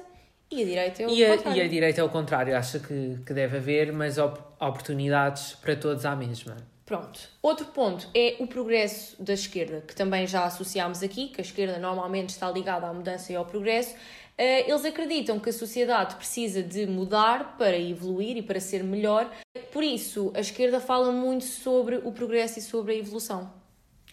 e 0.51 0.61
a 0.61 0.65
direita 0.65 1.01
é 1.01 1.07
o 1.07 1.09
e 1.09 1.25
a, 1.25 1.35
contrário. 1.35 1.59
E 1.59 1.65
a 1.65 1.67
direita 1.67 2.01
é 2.01 2.03
o 2.03 2.09
contrário, 2.09 2.55
acha 2.55 2.77
que, 2.77 3.17
que 3.25 3.33
deve 3.33 3.57
haver, 3.57 3.91
mas 3.91 4.19
op 4.19 4.39
oportunidades 4.59 5.53
para 5.53 5.75
todos 5.75 6.05
à 6.05 6.15
mesma. 6.15 6.57
Pronto. 6.85 7.19
Outro 7.41 7.65
ponto 7.67 8.07
é 8.15 8.35
o 8.39 8.45
progresso 8.45 9.19
da 9.21 9.33
esquerda, 9.33 9.81
que 9.81 9.95
também 9.95 10.27
já 10.27 10.45
associámos 10.45 11.01
aqui, 11.01 11.29
que 11.29 11.41
a 11.41 11.43
esquerda 11.43 11.79
normalmente 11.79 12.29
está 12.29 12.51
ligada 12.51 12.85
à 12.85 12.93
mudança 12.93 13.33
e 13.33 13.35
ao 13.35 13.45
progresso. 13.45 13.95
Eh, 14.41 14.69
eles 14.69 14.85
acreditam 14.85 15.37
que 15.37 15.49
a 15.49 15.53
sociedade 15.53 16.15
precisa 16.15 16.63
de 16.63 16.87
mudar 16.87 17.57
para 17.57 17.77
evoluir 17.77 18.37
e 18.37 18.41
para 18.41 18.61
ser 18.61 18.81
melhor, 18.85 19.29
por 19.73 19.83
isso 19.83 20.31
a 20.33 20.39
esquerda 20.39 20.79
fala 20.79 21.11
muito 21.11 21.43
sobre 21.43 21.97
o 21.97 22.11
progresso 22.13 22.57
e 22.57 22.61
sobre 22.61 22.93
a 22.93 22.95
evolução. 22.95 23.58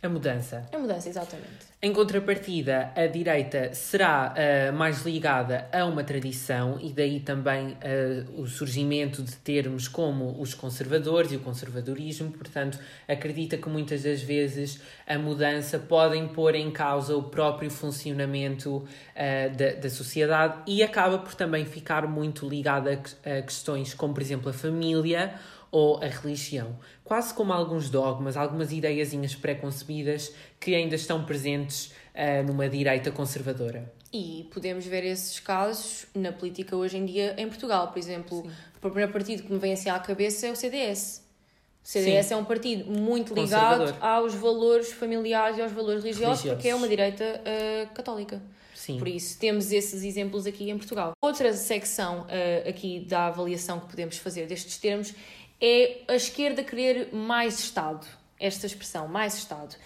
A 0.07 0.09
mudança. 0.09 0.65
A 0.73 0.79
mudança, 0.79 1.09
exatamente. 1.09 1.67
Em 1.83 1.93
contrapartida, 1.93 2.93
a 2.97 3.07
direita 3.07 3.75
será 3.75 4.33
uh, 4.33 4.73
mais 4.73 5.05
ligada 5.05 5.69
a 5.73 5.85
uma 5.85 6.05
tradição 6.05 6.79
e 6.81 6.93
daí 6.93 7.21
também 7.21 7.73
uh, 7.73 8.41
o 8.41 8.47
surgimento 8.47 9.23
de 9.23 9.35
termos 9.37 9.89
como 9.89 10.41
os 10.41 10.55
conservadores 10.55 11.33
e 11.33 11.37
o 11.37 11.41
conservadorismo, 11.41 12.31
portanto, 12.31 12.79
acredita 13.07 13.59
que 13.59 13.69
muitas 13.69 14.05
das 14.05 14.23
vezes 14.23 14.81
a 15.07 15.19
mudança 15.19 15.79
podem 15.79 16.29
pôr 16.29 16.55
em 16.55 16.71
causa 16.71 17.17
o 17.17 17.25
próprio 17.25 17.71
funcionamento 17.71 18.77
uh, 18.77 19.57
da, 19.57 19.73
da 19.73 19.91
sociedade 19.91 20.63
e 20.67 20.83
acaba 20.85 21.19
por 21.19 21.35
também 21.35 21.65
ficar 21.65 22.07
muito 22.07 22.49
ligada 22.49 22.93
a 23.25 23.43
questões 23.43 23.93
como, 23.93 24.15
por 24.15 24.23
exemplo, 24.23 24.49
a 24.49 24.53
família 24.53 25.35
ou 25.71 26.03
a 26.03 26.07
religião, 26.07 26.79
quase 27.07 27.33
como 27.33 27.53
alguns 27.53 27.89
dogmas, 27.89 28.37
algumas 28.37 28.73
ideiazinhas 28.73 29.35
pré-concebidas 29.35 30.33
que 30.61 30.75
ainda 30.75 30.97
estão 30.97 31.25
presentes 31.25 31.93
uh, 32.15 32.45
numa 32.45 32.69
direita 32.69 33.11
conservadora. 33.11 33.93
E 34.13 34.49
podemos 34.53 34.85
ver 34.87 35.05
esses 35.05 35.39
casos 35.39 36.07
na 36.15 36.33
política 36.33 36.77
hoje 36.77 36.97
em 36.97 37.05
dia 37.05 37.35
em 37.39 37.49
Portugal. 37.49 37.89
Por 37.89 37.99
exemplo, 37.99 38.43
Sim. 38.43 38.51
o 38.77 38.81
primeiro 38.81 39.13
partido 39.13 39.45
que 39.45 39.53
me 39.53 39.59
vem 39.59 39.73
assim 39.73 39.89
à 39.89 39.99
cabeça 39.99 40.47
é 40.47 40.51
o 40.51 40.57
CDS. 40.57 41.25
O 41.85 41.89
CDS 41.89 42.27
Sim. 42.27 42.35
é 42.35 42.37
um 42.37 42.45
partido 42.45 42.91
muito 42.91 43.33
ligado 43.33 43.95
aos 44.01 44.35
valores 44.35 44.91
familiares 44.93 45.59
e 45.59 45.63
aos 45.63 45.71
valores 45.71 46.03
religiosos, 46.03 46.43
religiosos. 46.43 46.53
porque 46.55 46.69
é 46.69 46.75
uma 46.75 46.89
direita 46.89 47.25
uh, 47.25 47.95
católica. 47.95 48.43
Sim. 48.75 48.99
Por 48.99 49.09
isso, 49.09 49.39
temos 49.39 49.73
esses 49.73 50.03
exemplos 50.03 50.47
aqui 50.47 50.71
em 50.71 50.77
Portugal. 50.77 51.13
Outra 51.21 51.53
secção 51.53 52.23
uh, 52.23 52.69
aqui 52.69 53.01
da 53.01 53.27
avaliação 53.27 53.81
que 53.81 53.87
podemos 53.87 54.17
fazer 54.19 54.47
destes 54.47 54.79
termos 54.79 55.15
é 55.61 56.03
a 56.09 56.15
esquerda 56.15 56.63
querer 56.63 57.15
mais 57.15 57.59
Estado. 57.59 58.07
Esta 58.39 58.67
expressão, 58.67 59.09
mais 59.09 59.35
Estado. 59.35 59.77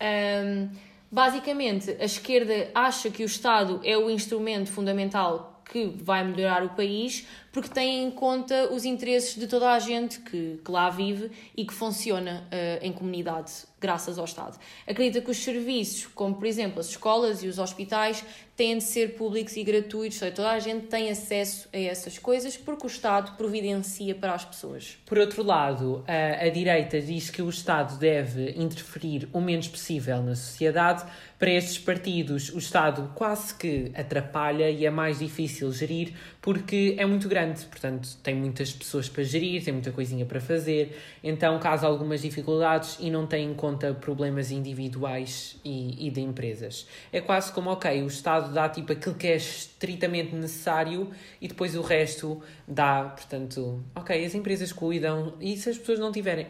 Um, 0.00 0.70
basicamente, 1.10 1.90
a 2.00 2.04
esquerda 2.04 2.70
acha 2.74 3.10
que 3.10 3.22
o 3.22 3.26
Estado 3.26 3.80
é 3.84 3.96
o 3.96 4.10
instrumento 4.10 4.70
fundamental 4.70 5.62
que 5.70 5.86
vai 6.02 6.24
melhorar 6.24 6.64
o 6.64 6.70
país, 6.70 7.26
porque 7.52 7.68
tem 7.68 8.04
em 8.04 8.10
conta 8.10 8.72
os 8.72 8.84
interesses 8.84 9.34
de 9.34 9.46
toda 9.46 9.70
a 9.70 9.78
gente 9.78 10.18
que, 10.20 10.60
que 10.64 10.70
lá 10.70 10.88
vive 10.88 11.30
e 11.56 11.64
que 11.64 11.74
funciona 11.74 12.46
uh, 12.46 12.84
em 12.84 12.90
comunidade, 12.90 13.52
graças 13.80 14.18
ao 14.18 14.24
Estado. 14.24 14.58
Acredita 14.86 15.20
que 15.20 15.30
os 15.30 15.38
serviços, 15.38 16.06
como 16.06 16.34
por 16.34 16.46
exemplo 16.46 16.80
as 16.80 16.88
escolas 16.88 17.42
e 17.42 17.48
os 17.48 17.58
hospitais, 17.58 18.24
têm 18.56 18.78
de 18.78 18.84
ser 18.84 19.14
públicos 19.14 19.56
e 19.56 19.62
gratuitos, 19.62 20.18
seja, 20.18 20.32
toda 20.32 20.50
a 20.50 20.58
gente 20.58 20.86
tem 20.86 21.08
acesso 21.10 21.68
a 21.72 21.78
essas 21.78 22.18
coisas 22.18 22.56
porque 22.56 22.86
o 22.86 22.88
Estado 22.88 23.36
providencia 23.36 24.16
para 24.16 24.34
as 24.34 24.44
pessoas. 24.44 24.98
Por 25.06 25.16
outro 25.16 25.44
lado, 25.44 26.04
a, 26.08 26.44
a 26.44 26.48
direita 26.48 27.00
diz 27.00 27.30
que 27.30 27.40
o 27.40 27.48
Estado 27.48 27.96
deve 27.98 28.50
interferir 28.56 29.28
o 29.32 29.40
menos 29.40 29.68
possível 29.68 30.20
na 30.22 30.34
sociedade. 30.34 31.04
Para 31.38 31.50
estes 31.50 31.78
partidos, 31.78 32.52
o 32.52 32.58
Estado 32.58 33.12
quase 33.14 33.54
que 33.54 33.92
atrapalha 33.94 34.68
e 34.68 34.84
é 34.84 34.90
mais 34.90 35.20
difícil 35.20 35.70
gerir 35.70 36.14
porque 36.48 36.94
é 36.96 37.04
muito 37.04 37.28
grande, 37.28 37.62
portanto, 37.66 38.08
tem 38.22 38.34
muitas 38.34 38.72
pessoas 38.72 39.06
para 39.06 39.22
gerir, 39.22 39.62
tem 39.62 39.70
muita 39.70 39.92
coisinha 39.92 40.24
para 40.24 40.40
fazer, 40.40 40.96
então 41.22 41.58
causa 41.58 41.86
algumas 41.86 42.22
dificuldades 42.22 42.96
e 42.98 43.10
não 43.10 43.26
tem 43.26 43.50
em 43.50 43.52
conta 43.52 43.92
problemas 43.92 44.50
individuais 44.50 45.60
e, 45.62 46.06
e 46.06 46.10
de 46.10 46.22
empresas. 46.22 46.88
É 47.12 47.20
quase 47.20 47.52
como, 47.52 47.68
ok, 47.68 48.02
o 48.02 48.06
Estado 48.06 48.50
dá 48.54 48.66
tipo 48.66 48.94
aquilo 48.94 49.14
que 49.14 49.26
é 49.26 49.36
estritamente 49.36 50.34
necessário 50.34 51.10
e 51.38 51.48
depois 51.48 51.76
o 51.76 51.82
resto 51.82 52.42
dá, 52.66 53.04
portanto, 53.14 53.84
ok, 53.94 54.24
as 54.24 54.34
empresas 54.34 54.72
cuidam 54.72 55.34
e 55.42 55.54
se 55.54 55.68
as 55.68 55.76
pessoas 55.76 55.98
não 55.98 56.10
tiverem, 56.10 56.46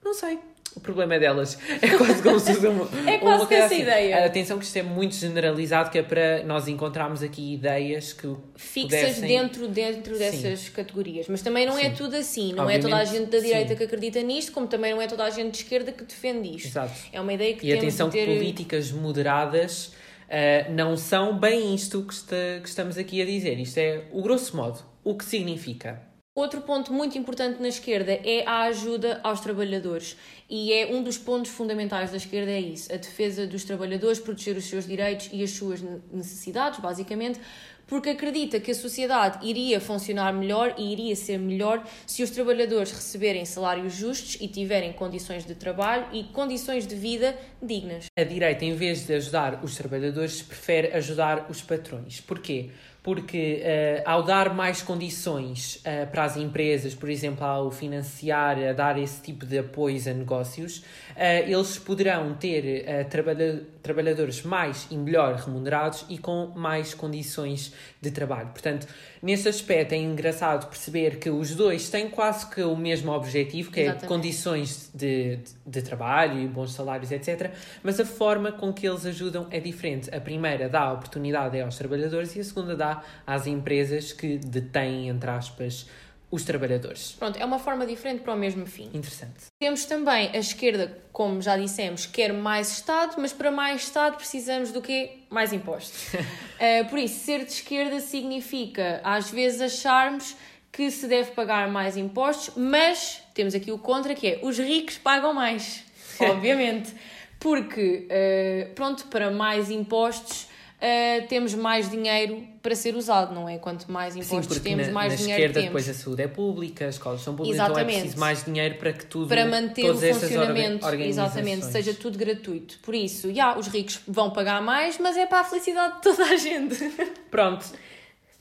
não 0.00 0.14
sei, 0.14 0.38
o 0.76 0.80
problema 0.80 1.14
é 1.14 1.18
delas. 1.18 1.58
É 1.80 1.88
quase 1.96 2.22
como 2.22 2.38
se 2.40 2.54
fosse 2.54 2.66
uma, 2.68 2.88
É 3.08 3.18
quase 3.18 3.42
uma 3.42 3.46
que 3.46 3.54
essa 3.54 3.66
assim. 3.66 3.82
ideia. 3.82 4.26
Atenção 4.26 4.58
que 4.58 4.64
isto 4.64 4.76
é 4.76 4.82
muito 4.82 5.14
generalizado, 5.14 5.90
que 5.90 5.98
é 5.98 6.02
para 6.02 6.42
nós 6.44 6.66
encontrarmos 6.66 7.22
aqui 7.22 7.54
ideias 7.54 8.12
que 8.12 8.34
Fixas 8.56 9.00
pudessem... 9.00 9.28
dentro, 9.28 9.68
dentro 9.68 10.18
dessas 10.18 10.60
Sim. 10.60 10.72
categorias. 10.72 11.26
Mas 11.28 11.42
também 11.42 11.66
não 11.66 11.78
é 11.78 11.82
Sim. 11.82 11.86
é 11.86 11.90
tudo 11.90 12.16
assim. 12.16 12.52
Não 12.52 12.64
Obviamente, 12.64 12.86
é 12.86 12.88
toda 12.90 12.96
a 12.96 13.04
gente 13.04 13.30
da 13.30 13.38
direita 13.38 13.68
Sim. 13.70 13.76
que 13.76 13.84
acredita 13.84 14.22
nisto, 14.22 14.52
como 14.52 14.66
também 14.66 14.92
não 14.92 15.00
é 15.00 15.06
toda 15.06 15.24
a 15.24 15.30
gente 15.30 15.52
de 15.52 15.58
esquerda 15.58 15.92
que 15.92 16.04
defende 16.04 16.56
isto. 16.56 16.68
Exato. 16.68 16.92
É 17.12 17.20
uma 17.20 17.32
ideia 17.32 17.54
que 17.54 17.66
e 17.66 17.68
temos 17.68 17.84
atenção 17.84 18.08
de 18.08 18.18
ter... 18.18 18.26
que 18.26 18.34
políticas 18.36 18.90
moderadas 18.90 19.86
uh, 19.86 20.72
não 20.72 20.96
são 20.96 21.38
bem 21.38 21.74
isto 21.74 22.02
que, 22.02 22.14
está, 22.14 22.36
que 22.62 22.68
estamos 22.68 22.98
aqui 22.98 23.22
a 23.22 23.24
dizer. 23.24 23.58
Isto 23.60 23.78
é 23.78 24.02
o 24.12 24.22
grosso 24.22 24.56
modo. 24.56 24.80
O 25.04 25.14
que 25.14 25.24
significa? 25.24 26.13
Outro 26.36 26.62
ponto 26.62 26.92
muito 26.92 27.16
importante 27.16 27.62
na 27.62 27.68
esquerda 27.68 28.10
é 28.10 28.42
a 28.44 28.62
ajuda 28.62 29.20
aos 29.22 29.38
trabalhadores. 29.38 30.16
E 30.50 30.72
é 30.72 30.92
um 30.92 31.00
dos 31.00 31.16
pontos 31.16 31.52
fundamentais 31.52 32.10
da 32.10 32.16
esquerda 32.16 32.50
é 32.50 32.60
isso, 32.60 32.92
a 32.92 32.96
defesa 32.96 33.46
dos 33.46 33.62
trabalhadores, 33.62 34.18
proteger 34.18 34.56
os 34.56 34.64
seus 34.64 34.84
direitos 34.84 35.30
e 35.32 35.44
as 35.44 35.52
suas 35.52 35.80
necessidades, 36.12 36.80
basicamente, 36.80 37.38
porque 37.86 38.10
acredita 38.10 38.58
que 38.58 38.72
a 38.72 38.74
sociedade 38.74 39.46
iria 39.48 39.80
funcionar 39.80 40.32
melhor 40.32 40.74
e 40.76 40.92
iria 40.92 41.14
ser 41.14 41.38
melhor 41.38 41.86
se 42.04 42.24
os 42.24 42.30
trabalhadores 42.30 42.90
receberem 42.90 43.44
salários 43.44 43.92
justos 43.92 44.36
e 44.40 44.48
tiverem 44.48 44.92
condições 44.92 45.46
de 45.46 45.54
trabalho 45.54 46.08
e 46.12 46.24
condições 46.24 46.84
de 46.84 46.96
vida 46.96 47.38
dignas. 47.62 48.06
A 48.18 48.24
direita, 48.24 48.64
em 48.64 48.74
vez 48.74 49.06
de 49.06 49.14
ajudar 49.14 49.62
os 49.62 49.76
trabalhadores, 49.76 50.42
prefere 50.42 50.88
ajudar 50.94 51.48
os 51.48 51.62
patrões. 51.62 52.20
Porquê? 52.20 52.70
Porque 53.04 53.62
uh, 53.62 54.10
ao 54.10 54.22
dar 54.22 54.54
mais 54.54 54.80
condições 54.80 55.76
uh, 55.76 56.10
para 56.10 56.24
as 56.24 56.38
empresas, 56.38 56.94
por 56.94 57.10
exemplo, 57.10 57.44
ao 57.44 57.70
financiar, 57.70 58.58
a 58.58 58.72
dar 58.72 58.98
esse 58.98 59.20
tipo 59.20 59.44
de 59.44 59.58
apoios 59.58 60.08
a 60.08 60.14
negócios, 60.14 60.78
uh, 60.78 61.46
eles 61.46 61.78
poderão 61.78 62.32
ter 62.34 63.06
trabalha 63.10 63.62
trabalhadores 63.84 64.42
mais 64.42 64.88
e 64.90 64.96
melhor 64.96 65.34
remunerados 65.34 66.06
e 66.08 66.16
com 66.16 66.50
mais 66.56 66.94
condições 66.94 67.72
de 68.00 68.10
trabalho. 68.10 68.48
Portanto, 68.48 68.88
nesse 69.22 69.46
aspecto 69.46 69.92
é 69.92 69.98
engraçado 69.98 70.68
perceber 70.70 71.18
que 71.18 71.28
os 71.28 71.54
dois 71.54 71.90
têm 71.90 72.08
quase 72.08 72.48
que 72.50 72.62
o 72.62 72.74
mesmo 72.74 73.12
objetivo, 73.12 73.70
que 73.70 73.80
é 73.80 73.82
Exatamente. 73.84 74.04
é 74.04 74.08
condições 74.08 74.90
de, 74.94 75.36
de, 75.36 75.54
de 75.66 75.82
trabalho 75.82 76.40
e 76.40 76.48
bons 76.48 76.72
salários, 76.72 77.12
etc. 77.12 77.52
Mas 77.82 78.00
a 78.00 78.06
forma 78.06 78.50
com 78.50 78.72
que 78.72 78.88
eles 78.88 79.04
ajudam 79.04 79.46
é 79.50 79.60
diferente. 79.60 80.12
A 80.14 80.20
primeira 80.20 80.66
dá 80.66 80.90
oportunidade 80.90 81.60
aos 81.60 81.76
trabalhadores 81.76 82.34
e 82.36 82.40
a 82.40 82.44
segunda 82.44 82.74
dá 82.74 83.02
às 83.26 83.46
empresas 83.46 84.14
que 84.14 84.38
detêm, 84.38 85.10
entre 85.10 85.28
aspas, 85.28 85.86
os 86.34 86.42
trabalhadores. 86.42 87.12
Pronto, 87.12 87.38
é 87.38 87.44
uma 87.44 87.60
forma 87.60 87.86
diferente 87.86 88.20
para 88.22 88.34
o 88.34 88.36
mesmo 88.36 88.66
fim. 88.66 88.90
Interessante. 88.92 89.44
Temos 89.58 89.84
também 89.84 90.30
a 90.34 90.38
esquerda, 90.38 90.98
como 91.12 91.40
já 91.40 91.56
dissemos, 91.56 92.06
quer 92.06 92.32
mais 92.32 92.72
Estado, 92.72 93.14
mas 93.18 93.32
para 93.32 93.52
mais 93.52 93.84
Estado 93.84 94.16
precisamos 94.16 94.72
do 94.72 94.82
quê? 94.82 95.18
Mais 95.30 95.52
impostos. 95.52 96.12
uh, 96.14 96.84
por 96.90 96.98
isso, 96.98 97.24
ser 97.24 97.44
de 97.44 97.52
esquerda 97.52 98.00
significa, 98.00 99.00
às 99.04 99.30
vezes, 99.30 99.60
acharmos 99.60 100.34
que 100.72 100.90
se 100.90 101.06
deve 101.06 101.30
pagar 101.30 101.70
mais 101.70 101.96
impostos, 101.96 102.56
mas 102.56 103.22
temos 103.32 103.54
aqui 103.54 103.70
o 103.70 103.78
contra, 103.78 104.12
que 104.12 104.26
é 104.26 104.40
os 104.42 104.58
ricos 104.58 104.98
pagam 104.98 105.32
mais, 105.32 105.84
obviamente. 106.18 106.92
Porque, 107.38 108.08
uh, 108.08 108.74
pronto, 108.74 109.06
para 109.06 109.30
mais 109.30 109.70
impostos 109.70 110.48
uh, 110.78 111.26
temos 111.28 111.54
mais 111.54 111.90
dinheiro 111.90 112.42
para 112.62 112.74
ser 112.74 112.94
usado, 112.94 113.34
não 113.34 113.48
é? 113.48 113.58
Quanto 113.58 113.90
mais 113.90 114.16
impostos 114.16 114.56
Sim, 114.56 114.62
temos, 114.62 114.86
na, 114.86 114.92
mais 114.92 115.12
na 115.12 115.16
dinheiro 115.18 115.42
esquerda 115.42 115.60
temos. 115.60 115.84
depois 115.84 115.88
a 115.88 115.94
saúde 115.94 116.22
é 116.22 116.28
pública, 116.28 116.86
as 116.86 116.94
escolas 116.94 117.20
são 117.20 117.34
públicas, 117.34 117.56
Exatamente. 117.56 117.82
então 117.82 117.96
é 117.96 118.00
preciso 118.00 118.20
mais 118.20 118.44
dinheiro 118.44 118.74
para 118.76 118.92
que 118.92 119.06
tudo, 119.06 119.28
para 119.28 119.46
manter 119.46 119.90
o 119.90 119.96
funcionamento, 119.96 120.86
exatamente, 121.00 121.64
seja 121.66 121.94
tudo 121.94 122.18
gratuito. 122.18 122.78
Por 122.82 122.94
isso, 122.94 123.32
já, 123.32 123.56
os 123.56 123.68
ricos 123.68 124.00
vão 124.06 124.30
pagar 124.30 124.62
mais, 124.62 124.98
mas 124.98 125.16
é 125.16 125.26
para 125.26 125.40
a 125.40 125.44
felicidade 125.44 125.96
de 125.96 126.02
toda 126.02 126.24
a 126.24 126.36
gente. 126.36 126.76
Pronto, 127.30 127.66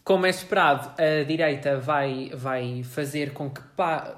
como 0.04 0.26
é 0.26 0.30
esperado, 0.30 0.92
a 1.02 1.24
direita 1.24 1.80
vai, 1.80 2.30
vai 2.34 2.84
fazer 2.84 3.32
com 3.32 3.50
que, 3.50 3.62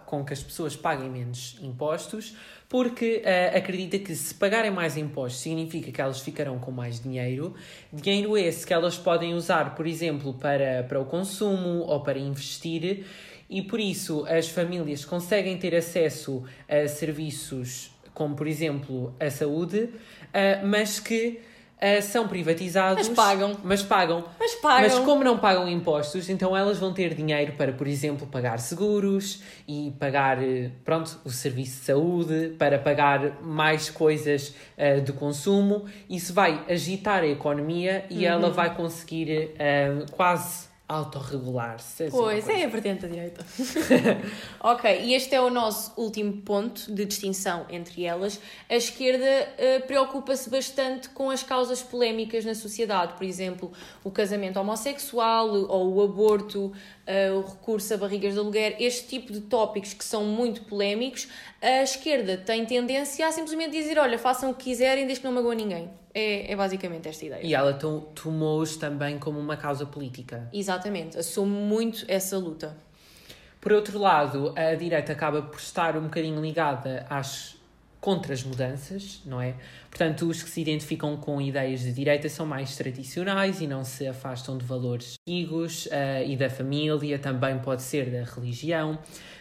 com 0.06 0.26
que 0.26 0.34
as 0.34 0.42
pessoas 0.42 0.76
paguem 0.76 1.10
menos 1.10 1.58
impostos, 1.62 2.36
porque 2.75 3.22
eh, 3.24 3.53
acredita 3.55 3.98
que 3.98 4.13
se 4.13 4.34
pagarem 4.34 4.70
mais 4.70 4.98
impostos 4.98 5.41
significa 5.41 5.94
que 5.94 6.01
elas 6.01 6.20
ficarão 6.20 6.60
com 6.60 6.72
mais 6.72 7.00
dinheiro. 7.00 7.55
Dinheiro 7.94 8.38
esse 8.38 8.67
que 8.67 8.74
elas 8.74 8.98
podem 8.98 9.34
usar, 9.34 9.75
por 9.75 9.88
exemplo, 9.88 10.34
para, 10.34 10.84
para 10.84 11.00
o 11.00 11.05
consumo 11.05 11.86
ou 11.88 12.01
para 12.01 12.20
investir, 12.20 13.05
e 13.50 13.62
por 13.62 13.79
isso 13.79 14.25
as 14.25 14.50
famílias 14.50 15.05
conseguem 15.05 15.58
ter 15.58 15.74
acesso 15.74 16.44
a 16.67 16.86
serviços 16.89 17.91
como, 18.13 18.36
por 18.36 18.46
exemplo, 18.46 19.15
a 19.22 19.29
saúde, 19.32 19.91
eh, 20.34 20.60
mas 20.62 21.00
que 21.00 21.39
eh, 21.79 22.01
são 22.01 22.27
privatizados. 22.27 23.08
Mas 23.08 23.15
pagam. 23.15 23.58
Mas 23.63 23.84
pagam. 23.84 24.24
Mas 24.39 24.55
pagam. 24.55 24.82
Mas 24.89 25.00
como 25.05 25.24
não 25.24 25.38
pagam 25.38 25.67
impostos, 25.67 26.29
então 26.29 26.55
elas 26.55 26.77
vão 26.79 26.94
ter 26.94 27.13
dinheiro 27.13 27.53
para, 27.53 27.72
por 27.74 27.88
exemplo, 27.88 28.25
pagar 28.27 28.60
seguros 28.60 29.41
e 29.67 29.94
pagar, 30.00 30.41
eh, 30.44 30.72
pronto, 30.84 31.20
o 31.25 31.29
serviço 31.29 31.79
de 31.79 31.86
saúde, 31.86 32.55
para 32.58 32.79
pagar 32.79 33.41
mais 33.41 33.89
coisas 33.89 34.55
eh, 34.77 35.00
de 35.00 35.12
consumo. 35.13 35.86
Isso 36.10 36.34
vai 36.34 36.63
agitar 36.70 37.24
a 37.24 37.27
economia 37.27 38.05
e 38.10 38.20
Uhum. 38.20 38.24
ela 38.32 38.50
vai 38.51 38.75
conseguir 38.75 39.51
eh, 39.60 40.03
quase 40.12 40.67
autorregular-se. 40.88 42.04
assim, 42.04 42.15
uma 42.15 42.24
Pois, 42.24 42.46
coisa. 42.46 42.60
é 42.60 42.65
a 42.65 42.70
vertente 42.70 43.01
da 43.01 43.08
direita. 43.08 43.46
ok, 44.62 45.01
e 45.04 45.13
este 45.13 45.34
é 45.34 45.42
o 45.42 45.50
nosso 45.50 45.92
último 46.00 46.42
ponto 46.42 46.94
de 46.94 47.06
distinção 47.06 47.65
entre 47.70 48.06
elas. 48.06 48.39
A 48.70 48.75
esquerda 48.75 49.25
eh, 49.58 49.80
preocupa-se 49.88 50.50
bastante 50.50 51.10
com 51.10 51.30
as 51.30 51.42
causas 51.42 51.82
polémicas 51.82 52.46
na 52.46 52.54
sociedade, 52.54 53.13
por 53.13 53.24
exemplo, 53.24 53.72
o 54.04 54.12
casamento 54.12 54.60
homossexual 54.60 55.50
ou 55.50 55.96
o 55.96 56.04
aborto, 56.04 56.72
eh, 57.08 57.32
o 57.32 57.42
recurso 57.42 57.94
a 57.94 57.98
barrigas 57.98 58.34
de 58.34 58.39
aluguer, 58.39 58.75
este 58.80 59.08
tipo 59.08 59.34
de 59.34 59.42
tópicos 59.42 59.94
que 59.94 60.04
são 60.06 60.24
muito 60.24 60.62
polémicos. 60.63 61.27
A 61.68 61.82
esquerda 61.82 62.38
tem 62.38 62.64
tendência 62.66 63.28
a 63.28 63.32
simplesmente 63.32 63.72
dizer: 63.72 63.98
olha, 63.98 64.20
façam 64.20 64.52
o 64.52 64.54
que 64.54 64.66
quiserem 64.66 65.06
desde 65.06 65.22
que 65.22 65.28
não 65.28 65.34
magoem 65.34 65.58
ninguém. 65.58 65.90
É, 66.14 66.52
é 66.52 66.56
basicamente 66.56 67.08
esta 67.10 67.26
ideia. 67.26 67.42
E 67.44 67.54
ela 67.56 67.74
to- 67.74 68.08
tomou-os 68.14 68.78
também 68.78 69.18
como 69.18 69.40
uma 69.40 69.58
causa 69.58 69.86
política. 69.86 70.48
Exatamente, 70.54 71.18
assume 71.18 71.52
muito 71.52 72.06
essa 72.08 72.38
luta. 72.38 72.78
Por 73.60 73.72
outro 73.74 73.98
lado, 73.98 74.54
a 74.56 74.76
direita 74.76 75.12
acaba 75.12 75.42
por 75.42 75.60
estar 75.60 75.98
um 75.98 76.04
bocadinho 76.04 76.40
ligada 76.40 77.06
às 77.10 77.55
contra 78.06 78.36
as 78.36 78.44
mudanças, 78.44 79.20
não 79.26 79.42
é? 79.42 79.56
Portanto, 79.90 80.30
os 80.30 80.44
que 80.44 80.50
se 80.52 80.62
identificam 80.62 81.18
com 81.18 81.42
ideias 81.42 81.80
de 81.80 81.92
direita 81.92 82.30
são 82.30 82.46
mais 82.46 82.76
tradicionais 82.78 83.62
e 83.62 83.66
não 83.66 83.84
se 83.84 84.06
afastam 84.06 84.60
de 84.60 84.64
valores 84.64 85.16
antigos 85.28 85.88
eh, 85.90 86.24
e 86.28 86.38
da 86.38 86.48
família, 86.48 87.18
também 87.18 87.58
pode 87.58 87.82
ser 87.82 88.12
da 88.12 88.24
religião. 88.24 89.00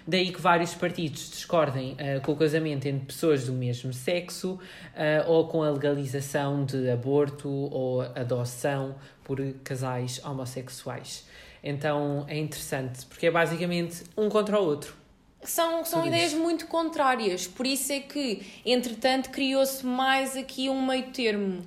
Daí 0.08 0.32
que 0.32 0.40
vários 0.40 0.74
partidos 0.74 1.30
discordem 1.30 1.94
eh, 1.98 2.20
com 2.20 2.32
o 2.32 2.36
casamento 2.36 2.86
entre 2.86 3.04
pessoas 3.04 3.44
do 3.44 3.52
mesmo 3.52 3.92
sexo 3.92 4.58
eh, 4.96 5.22
ou 5.26 5.46
com 5.46 5.62
a 5.62 5.68
legalização 5.68 6.64
de 6.64 6.88
aborto 6.88 7.50
ou 7.50 8.00
adoção 8.00 8.94
por 9.22 9.42
casais 9.62 10.24
homossexuais. 10.24 11.28
Então 11.62 12.24
é 12.26 12.38
interessante, 12.38 13.04
porque 13.04 13.26
é 13.26 13.30
basicamente 13.30 14.04
um 14.16 14.30
contra 14.30 14.58
o 14.58 14.64
outro. 14.64 15.03
São, 15.44 15.84
são 15.84 16.06
ideias 16.06 16.32
muito 16.32 16.66
contrárias, 16.66 17.46
por 17.46 17.66
isso 17.66 17.92
é 17.92 18.00
que, 18.00 18.42
entretanto, 18.64 19.30
criou-se 19.30 19.84
mais 19.84 20.36
aqui 20.36 20.70
um 20.70 20.84
meio 20.86 21.10
termo. 21.10 21.62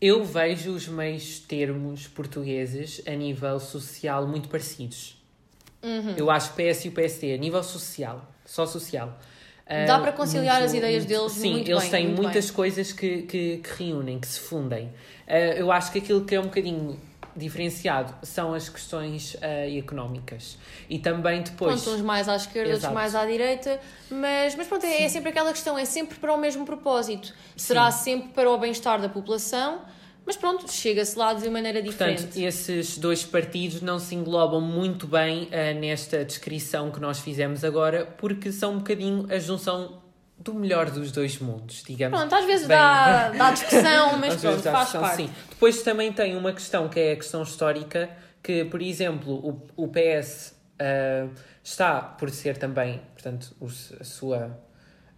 Eu 0.00 0.24
vejo 0.24 0.72
os 0.72 0.86
meios 0.86 1.38
termos 1.38 2.06
portugueses 2.06 3.00
a 3.06 3.12
nível 3.12 3.58
social 3.58 4.26
muito 4.28 4.48
parecidos. 4.48 5.16
Uhum. 5.82 6.14
Eu 6.16 6.30
acho 6.30 6.52
PS 6.52 6.84
e 6.84 6.88
o 6.88 6.92
PSD, 6.92 7.34
a 7.34 7.36
nível 7.38 7.62
social, 7.62 8.30
só 8.44 8.66
social. 8.66 9.18
Dá 9.66 9.96
ah, 9.96 10.00
para 10.00 10.12
conciliar 10.12 10.62
as 10.62 10.74
ideias 10.74 11.06
deles 11.06 11.32
Sim, 11.32 11.52
muito 11.52 11.70
eles 11.70 11.82
bem, 11.84 11.90
têm 11.90 12.06
muito 12.08 12.22
muitas 12.22 12.50
coisas 12.50 12.92
que, 12.92 13.22
que, 13.22 13.58
que 13.58 13.84
reúnem, 13.84 14.20
que 14.20 14.26
se 14.26 14.40
fundem. 14.40 14.92
Ah, 15.26 15.38
eu 15.38 15.72
acho 15.72 15.90
que 15.90 15.98
aquilo 15.98 16.24
que 16.24 16.34
é 16.34 16.40
um 16.40 16.44
bocadinho 16.44 17.00
diferenciado 17.34 18.14
são 18.22 18.54
as 18.54 18.68
questões 18.68 19.36
ah, 19.40 19.68
económicas. 19.68 20.58
E 20.88 20.98
também 20.98 21.42
depois. 21.42 21.82
Pronto, 21.82 21.96
uns 21.96 22.02
mais 22.02 22.28
à 22.28 22.36
esquerda, 22.36 22.68
outros 22.68 22.80
Exato. 22.80 22.94
mais 22.94 23.14
à 23.14 23.24
direita, 23.24 23.80
mas, 24.10 24.54
mas 24.54 24.66
pronto, 24.66 24.84
é, 24.84 25.04
é 25.04 25.08
sempre 25.08 25.30
aquela 25.30 25.50
questão, 25.50 25.78
é 25.78 25.86
sempre 25.86 26.18
para 26.18 26.32
o 26.32 26.36
mesmo 26.36 26.66
propósito. 26.66 27.32
Será 27.56 27.90
sempre 27.90 28.28
para 28.34 28.50
o 28.50 28.58
bem-estar 28.58 29.00
da 29.00 29.08
população, 29.08 29.80
mas 30.26 30.36
pronto, 30.36 30.70
chega-se 30.72 31.18
lá 31.18 31.34
de 31.34 31.48
maneira 31.50 31.82
diferente. 31.82 32.22
Portanto, 32.22 32.36
esses 32.40 32.96
dois 32.98 33.24
partidos 33.24 33.80
não 33.82 33.98
se 33.98 34.14
englobam 34.14 34.60
muito 34.60 35.06
bem 35.06 35.48
ah, 35.52 35.72
nesta 35.78 36.24
descrição 36.24 36.90
que 36.90 37.00
nós 37.00 37.18
fizemos 37.20 37.62
agora, 37.64 38.06
porque 38.06 38.50
são 38.52 38.72
um 38.74 38.78
bocadinho 38.78 39.26
a 39.30 39.38
junção 39.38 40.02
do 40.38 40.52
melhor 40.54 40.90
dos 40.90 41.12
dois 41.12 41.38
mundos, 41.38 41.82
digamos. 41.86 42.18
Pronto, 42.18 42.34
às 42.34 42.44
vezes 42.44 42.66
Bem- 42.66 42.76
dá, 42.76 43.28
dá 43.36 43.50
discussão, 43.52 44.18
mas 44.18 44.34
Às 44.34 44.40
pronto, 44.40 44.62
faz 44.62 44.78
discussão, 44.80 45.00
parte. 45.00 45.16
sim. 45.16 45.30
Depois 45.50 45.82
também 45.82 46.12
tem 46.12 46.36
uma 46.36 46.52
questão 46.52 46.88
que 46.88 46.98
é 46.98 47.12
a 47.12 47.16
questão 47.16 47.42
histórica, 47.42 48.10
que, 48.42 48.64
por 48.64 48.82
exemplo, 48.82 49.32
o, 49.76 49.84
o 49.84 49.88
PS 49.88 50.54
ah, 50.78 51.28
está 51.62 52.00
por 52.00 52.30
ser 52.30 52.58
também, 52.58 53.00
portanto, 53.12 53.54
os- 53.60 53.92
a 54.00 54.04
sua 54.04 54.58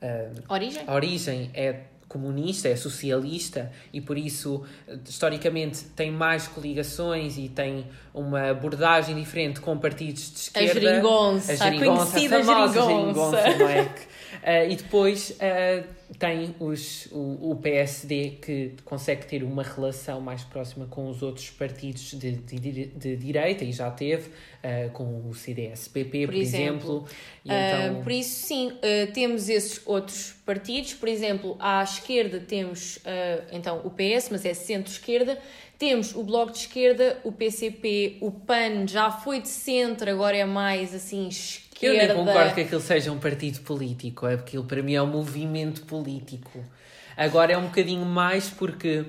ah, 0.02 0.30
Origem? 0.48 0.84
a 0.86 0.94
origem 0.94 1.50
é 1.54 1.80
comunista, 2.16 2.68
é 2.68 2.76
socialista 2.76 3.70
e 3.92 4.00
por 4.00 4.16
isso 4.16 4.62
historicamente 5.06 5.84
tem 5.94 6.10
mais 6.10 6.48
coligações 6.48 7.36
e 7.36 7.48
tem 7.48 7.86
uma 8.14 8.50
abordagem 8.50 9.14
diferente 9.14 9.60
com 9.60 9.76
partidos 9.78 10.30
de 10.30 10.58
A 10.58 10.62
esquerda. 10.62 10.80
geringonça, 10.80 11.52
a 11.52 11.78
conhecida 11.78 12.42
famosa 12.44 12.82
geringonça. 12.82 13.56
não 13.58 13.68
é? 13.68 13.94
Eh, 14.48 14.70
e 14.70 14.76
depois 14.76 15.34
eh, 15.40 15.82
tem 16.20 16.54
os, 16.60 17.06
o, 17.10 17.50
o 17.50 17.58
PSD 17.60 18.38
que 18.40 18.74
consegue 18.84 19.26
ter 19.26 19.42
uma 19.42 19.64
relação 19.64 20.20
mais 20.20 20.44
próxima 20.44 20.86
com 20.86 21.10
os 21.10 21.20
outros 21.20 21.50
partidos 21.50 22.12
de, 22.14 22.30
de, 22.30 22.86
de 22.86 23.16
direita 23.16 23.64
e 23.64 23.72
já 23.72 23.90
teve 23.90 24.30
eh, 24.62 24.88
com 24.92 25.28
o 25.28 25.34
CDS-PP, 25.34 26.26
por, 26.26 26.34
Por 26.34 26.40
exemplo. 26.40 26.76
exemplo. 26.76 27.08
Então- 27.44 28.02
por 28.04 28.12
isso, 28.12 28.46
sim, 28.46 28.72
temos 29.12 29.48
esses 29.48 29.80
outros 29.84 30.36
partidos. 30.46 30.94
Por 30.94 31.08
exemplo, 31.08 31.56
à 31.58 31.82
esquerda 31.82 32.38
temos 32.38 33.00
então 33.50 33.80
o 33.84 33.90
PS, 33.90 34.28
mas 34.30 34.44
é 34.44 34.54
centro-esquerda. 34.54 35.38
Temos 35.78 36.14
o 36.14 36.22
Bloco 36.22 36.52
de 36.52 36.58
Esquerda, 36.58 37.18
o 37.24 37.30
PCP, 37.32 38.16
o 38.20 38.30
PAN 38.30 38.86
já 38.86 39.10
foi 39.10 39.40
de 39.42 39.48
centro, 39.48 40.10
agora 40.10 40.36
é 40.36 40.44
mais 40.44 40.94
assim 40.94 41.28
Eu 41.82 41.92
nem 41.92 42.02
esquerda. 42.02 42.14
concordo 42.24 42.54
que 42.54 42.60
aquilo 42.62 42.80
seja 42.80 43.12
um 43.12 43.18
partido 43.18 43.60
político, 43.60 44.26
aquilo 44.26 44.64
para 44.64 44.82
mim 44.82 44.94
é 44.94 45.02
um 45.02 45.06
movimento 45.06 45.82
político. 45.82 46.64
Agora 47.16 47.52
é 47.52 47.56
um 47.58 47.64
bocadinho 47.66 48.04
mais 48.04 48.48
porque, 48.50 49.04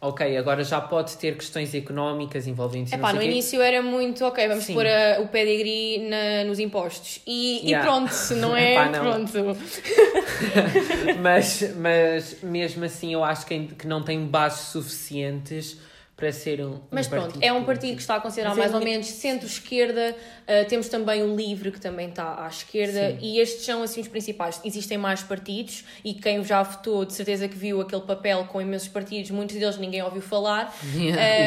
ok, 0.00 0.36
agora 0.36 0.64
já 0.64 0.80
pode 0.80 1.16
ter 1.18 1.36
questões 1.36 1.74
económicas 1.74 2.46
envolvendo 2.46 2.92
Epá, 2.92 3.12
no 3.12 3.22
início 3.22 3.60
era 3.60 3.82
muito, 3.82 4.24
ok, 4.24 4.48
vamos 4.48 4.64
Sim. 4.64 4.74
pôr 4.74 4.86
a- 4.86 5.20
o 5.20 5.28
pedigree 5.28 6.08
na, 6.08 6.44
nos 6.44 6.58
impostos. 6.58 7.20
E, 7.26 7.60
e 7.66 7.70
Yeah. 7.70 7.86
pronto, 7.90 8.14
não 8.36 8.56
é? 8.56 8.72
Epá, 8.72 8.88
não. 8.88 9.00
Pronto. 9.02 9.32
mas, 11.20 11.74
mas 11.76 12.36
mesmo 12.42 12.84
assim 12.84 13.12
eu 13.12 13.22
acho 13.24 13.46
que, 13.46 13.66
que 13.66 13.86
não 13.86 14.02
tem 14.02 14.24
bases 14.26 14.68
suficientes 14.68 15.78
para 16.20 16.30
ser 16.30 16.60
um, 16.60 16.74
um 16.74 16.80
Mas 16.90 17.08
pronto, 17.08 17.24
partido 17.24 17.44
é 17.44 17.52
um 17.52 17.64
partido 17.64 17.94
que 17.96 18.02
está 18.02 18.16
a 18.16 18.20
considerar 18.20 18.50
Mas 18.50 18.58
é 18.58 18.60
mais 18.60 18.74
ou 18.74 18.80
menos 18.80 19.06
centro-esquerda. 19.06 20.14
Uh, 20.42 20.68
temos 20.68 20.88
também 20.88 21.22
o 21.22 21.34
Livre, 21.34 21.72
que 21.72 21.80
também 21.80 22.10
está 22.10 22.44
à 22.44 22.46
esquerda. 22.46 23.12
Sim. 23.12 23.18
E 23.22 23.40
estes 23.40 23.64
são 23.64 23.82
assim 23.82 24.02
os 24.02 24.08
principais. 24.08 24.60
Existem 24.62 24.98
mais 24.98 25.22
partidos 25.22 25.82
e 26.04 26.12
quem 26.12 26.44
já 26.44 26.62
votou, 26.62 27.06
de 27.06 27.14
certeza 27.14 27.48
que 27.48 27.56
viu 27.56 27.80
aquele 27.80 28.02
papel 28.02 28.44
com 28.44 28.60
imensos 28.60 28.88
partidos, 28.88 29.30
muitos 29.30 29.56
deles 29.56 29.78
ninguém 29.78 30.02
ouviu 30.02 30.20
falar. 30.20 30.76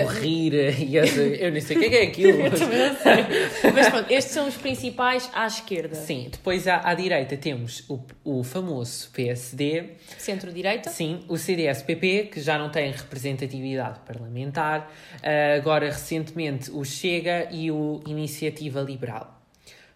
o 0.04 0.08
rir 0.08 0.54
e 0.80 0.98
essa, 0.98 1.22
eu 1.22 1.52
nem 1.52 1.62
sei 1.62 1.78
o 1.78 1.80
que 1.80 1.86
é, 1.86 1.90
que 1.90 1.96
é 1.96 2.04
aquilo. 2.04 2.40
Mas 3.74 3.90
pronto, 3.90 4.12
estes 4.12 4.34
são 4.34 4.48
os 4.48 4.56
principais 4.56 5.30
à 5.34 5.46
esquerda. 5.46 5.96
Sim, 5.96 6.30
depois 6.32 6.68
à, 6.68 6.78
à 6.78 6.96
direita 6.96 7.38
temos 7.38 7.84
o, 7.88 8.00
o 8.24 8.44
famoso 8.44 9.12
PSD, 9.12 9.92
Centro-direita. 10.18 10.90
sim, 10.90 11.24
o 11.28 11.38
CDS-PP, 11.38 12.30
que 12.32 12.42
já 12.42 12.58
não 12.58 12.70
tem 12.70 12.92
representatividade 12.92 14.00
parlamentar, 14.06 14.63
ah, 14.64 15.56
agora 15.56 15.88
recentemente 15.88 16.72
o 16.72 16.84
Chega 16.84 17.48
e 17.52 17.72
o 17.72 18.02
Iniciativa 18.06 18.82
Liberal. 18.82 19.40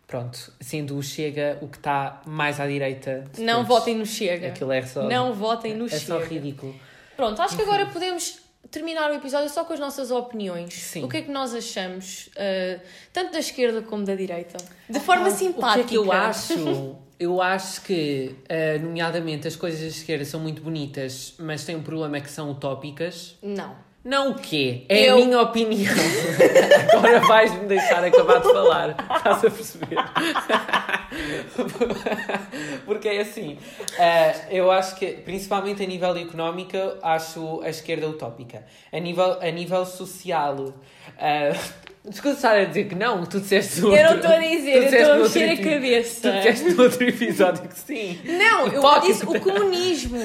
Pronto, 0.08 0.53
sendo 0.62 0.97
o 0.97 1.03
Chega 1.03 1.58
o 1.62 1.67
que 1.67 1.77
está 1.77 2.21
mais 2.25 2.60
à 2.62 2.65
direita. 2.67 3.25
Não 3.38 3.56
todos. 3.56 3.67
votem 3.67 3.95
no 3.95 4.06
Chega. 4.06 4.47
Aquilo 4.47 4.71
é 4.71 4.82
só, 4.82 5.03
Não 5.03 5.34
votem 5.34 5.75
no 5.75 5.86
é 5.86 5.89
Chega. 5.89 6.01
só 6.01 6.19
ridículo. 6.19 6.73
Pronto, 7.17 7.41
acho 7.41 7.58
que 7.58 7.63
agora 7.63 7.88
podemos 7.88 8.39
terminar 8.71 9.12
o 9.12 9.13
episódio 9.13 9.49
só 9.49 9.65
com 9.65 9.73
as 9.73 9.80
nossas 9.80 10.12
opiniões. 10.12 10.73
Sim. 10.73 11.03
O 11.03 11.10
que 11.10 11.17
é 11.17 11.21
que 11.23 11.32
nós 11.32 11.53
achamos, 11.53 12.27
uh, 12.27 12.80
tanto 13.12 13.34
da 13.34 13.39
esquerda 13.39 13.82
como 13.82 14.06
da 14.06 14.15
direita? 14.15 14.58
De 14.89 14.99
forma 14.99 15.30
simpática. 15.30 15.71
O 15.71 15.73
que 15.73 15.80
é 15.82 15.84
que 15.84 15.95
eu 15.97 16.12
acho? 16.12 16.95
Eu 17.19 17.41
acho 17.41 17.82
que, 17.82 18.36
ah, 18.47 18.77
nomeadamente, 18.80 19.47
as 19.47 19.56
coisas 19.56 19.82
da 19.82 19.88
esquerda 19.88 20.23
são 20.23 20.39
muito 20.39 20.62
bonitas, 20.62 21.34
mas 21.39 21.65
têm 21.65 21.75
um 21.75 21.82
problema 21.82 22.21
que 22.21 22.30
são 22.30 22.51
utópicas. 22.51 23.36
Não. 23.41 23.75
Não 24.03 24.31
o 24.31 24.36
quê? 24.36 24.86
É 24.88 25.10
Eu- 25.10 25.15
a 25.15 25.17
minha 25.25 25.41
opinião. 25.41 25.93
Agora 26.95 27.19
vais-me 27.21 27.65
deixar 27.65 28.03
acabar 28.03 28.38
de 28.39 28.51
falar. 28.53 28.95
Estás 29.17 29.43
a 29.43 29.49
perceber? 29.51 29.97
Porque 32.86 33.10
é 33.10 33.19
assim. 33.21 33.57
eh, 33.99 34.36
eu 34.51 34.71
acho 34.71 34.95
que, 34.95 35.07
principalmente 35.07 35.83
a 35.83 35.86
nível 35.86 36.15
económico, 36.15 36.77
acho 37.01 37.60
a 37.63 37.69
esquerda 37.69 38.07
utópica. 38.07 38.63
A 38.93 38.99
nível, 38.99 39.38
a 39.41 39.51
nível 39.51 39.86
social. 39.86 40.73
eh, 41.19 41.53
Desculpa 42.07 42.38
estar 42.38 42.55
a 42.57 42.63
dizer 42.63 42.88
que 42.88 42.95
não, 42.95 43.25
tu 43.25 43.41
disseste 43.41 43.81
no 43.81 43.93
Eu 43.93 44.03
não 44.05 44.12
outro- 44.13 44.31
estou 44.31 44.31
a 44.31 44.39
dizer, 44.49 44.75
eu 44.77 44.83
estou 44.83 44.99
a 44.99 45.17
outro 45.17 45.39
mexer 45.41 45.49
a 45.49 45.57
cabeça. 45.73 46.31
Tu 46.31 46.38
disseste 46.38 46.69
no 46.73 46.83
outro 46.83 47.03
episódio 47.03 47.67
que 47.67 47.77
sim. 47.77 48.21
Não, 48.23 48.67
eu 48.67 49.01
disse 49.01 49.25
o 49.25 49.38
comunismo. 49.41 50.17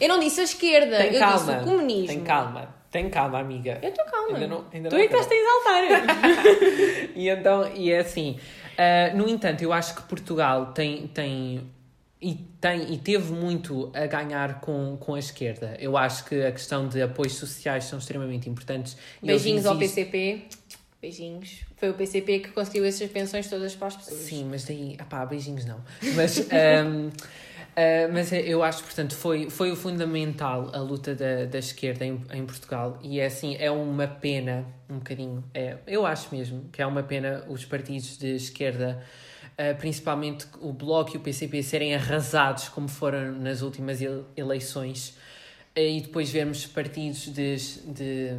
Eu 0.00 0.08
não 0.08 0.20
disse 0.20 0.40
a 0.40 0.44
esquerda, 0.44 0.96
Tem 0.98 1.14
eu 1.14 1.18
calma. 1.18 1.36
disse 1.38 1.50
o 1.50 1.64
comunismo. 1.64 2.06
Tem 2.06 2.20
calma. 2.20 2.77
Tem 2.90 3.08
calma, 3.10 3.38
amiga. 3.38 3.78
Eu 3.82 3.90
estou 3.90 4.04
calma. 4.06 4.34
Ainda 4.34 4.46
não- 4.46 4.64
ainda 4.72 4.88
tu 4.88 4.96
não 4.96 5.02
é 5.02 5.06
que 5.08 5.14
estás 5.14 5.30
a 5.30 5.34
exaltar. 5.34 7.12
E 7.14 7.28
então, 7.28 7.70
e 7.74 7.90
é 7.92 7.98
assim. 7.98 8.38
ah, 8.78 9.12
no 9.14 9.28
entanto, 9.28 9.62
eu 9.62 9.72
acho 9.72 9.94
que 9.94 10.02
Portugal 10.02 10.72
tem, 10.72 11.06
tem, 11.08 11.70
e 12.20 12.34
tem 12.60 12.92
e 12.94 12.98
teve 12.98 13.32
muito 13.32 13.90
a 13.94 14.06
ganhar 14.06 14.60
com, 14.60 14.96
com 14.98 15.14
a 15.14 15.18
esquerda. 15.18 15.76
Eu 15.78 15.96
acho 15.96 16.24
que 16.24 16.42
a 16.42 16.50
questão 16.52 16.88
de 16.88 17.02
apoios 17.02 17.34
sociais 17.34 17.84
são 17.84 17.98
extremamente 17.98 18.48
importantes. 18.48 18.96
Beijinhos 19.22 19.66
ao 19.66 19.76
PCP. 19.76 20.44
Beijinhos. 21.00 21.60
Foi 21.76 21.90
o 21.90 21.94
PCP 21.94 22.40
que 22.40 22.48
conseguiu 22.50 22.84
essas 22.84 23.08
pensões 23.10 23.48
todas 23.48 23.74
para 23.76 23.86
as 23.88 23.96
pessoas. 23.96 24.18
Sim, 24.20 24.48
mas 24.50 24.64
daí, 24.64 24.96
pá, 25.08 25.24
beijinhos 25.24 25.64
não. 25.64 25.80
Mas, 26.16 26.38
ahm, 26.50 27.10
ah, 27.78 28.08
mas 28.12 28.32
eu 28.32 28.62
acho, 28.62 28.82
portanto, 28.82 29.14
foi, 29.14 29.48
foi 29.50 29.70
o 29.70 29.76
fundamental 29.76 30.70
a 30.74 30.78
luta 30.80 31.14
da, 31.14 31.44
da 31.44 31.58
esquerda 31.58 32.04
em, 32.04 32.20
em 32.32 32.44
Portugal. 32.44 32.98
E 33.02 33.20
é 33.20 33.26
assim, 33.26 33.56
é 33.58 33.70
uma 33.70 34.06
pena, 34.08 34.66
um 34.90 34.98
bocadinho, 34.98 35.44
é, 35.54 35.76
eu 35.86 36.04
acho 36.04 36.34
mesmo 36.34 36.68
que 36.72 36.82
é 36.82 36.86
uma 36.86 37.02
pena 37.02 37.44
os 37.48 37.64
partidos 37.64 38.18
de 38.18 38.34
esquerda, 38.34 39.00
ah, 39.56 39.74
principalmente 39.78 40.46
o 40.60 40.72
Bloco 40.72 41.14
e 41.14 41.18
o 41.18 41.20
PCP, 41.20 41.62
serem 41.62 41.94
arrasados 41.94 42.68
como 42.68 42.88
foram 42.88 43.32
nas 43.32 43.62
últimas 43.62 44.00
ele- 44.00 44.24
eleições 44.36 45.16
e 45.80 46.00
depois 46.00 46.30
vermos 46.30 46.66
partidos 46.66 47.26
de... 47.26 47.56
de 47.86 48.30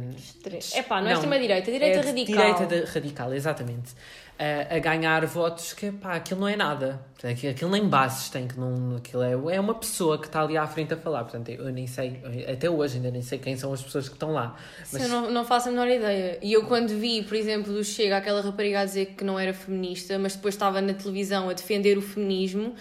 É 0.74 0.82
pá, 0.82 1.00
não 1.00 1.08
é 1.08 1.12
extrema-direita, 1.14 1.70
direita 1.70 1.98
é 1.98 2.00
de 2.02 2.06
radical. 2.08 2.54
Direita 2.66 2.90
radical, 2.92 3.34
exatamente. 3.34 3.92
A- 4.38 4.76
a 4.76 4.78
ganhar 4.78 5.26
votos 5.26 5.74
que, 5.74 5.92
pá, 5.92 6.14
aquilo 6.14 6.40
não 6.40 6.48
é 6.48 6.56
nada. 6.56 7.04
Portanto, 7.12 7.46
aquilo, 7.46 7.70
nem 7.70 7.86
bases 7.86 8.30
tem, 8.30 8.48
que 8.48 8.58
não, 8.58 8.96
aquilo 8.96 9.22
é, 9.22 9.54
é 9.56 9.60
uma 9.60 9.74
pessoa 9.74 10.18
que 10.18 10.26
está 10.26 10.40
ali 10.42 10.56
à 10.56 10.66
frente 10.66 10.94
a 10.94 10.96
falar. 10.96 11.24
Portanto, 11.24 11.50
eu 11.50 11.70
nem 11.70 11.86
sei, 11.86 12.22
até 12.50 12.68
hoje 12.70 12.96
ainda 12.96 13.10
nem 13.10 13.20
sei 13.20 13.38
quem 13.38 13.54
são 13.56 13.70
as 13.72 13.82
pessoas 13.82 14.08
que 14.08 14.14
estão 14.14 14.32
lá. 14.32 14.56
Sim, 14.84 15.02
eu 15.02 15.08
não, 15.10 15.30
não 15.30 15.44
faço 15.44 15.68
a 15.68 15.72
menor 15.72 15.88
ideia. 15.88 16.38
E 16.42 16.52
eu 16.54 16.64
quando 16.64 16.88
vi, 16.98 17.22
por 17.22 17.34
exemplo, 17.36 17.70
do 17.72 17.84
Chega, 17.84 18.16
aquela 18.16 18.40
rapariga 18.40 18.80
a 18.80 18.84
dizer 18.86 19.14
que 19.16 19.22
não 19.24 19.38
era 19.38 19.52
feminista, 19.52 20.18
mas 20.18 20.34
depois 20.34 20.54
estava 20.54 20.80
na 20.80 20.94
televisão 20.94 21.50
a 21.50 21.52
defender 21.52 21.98
o 21.98 22.02
feminismo, 22.02 22.74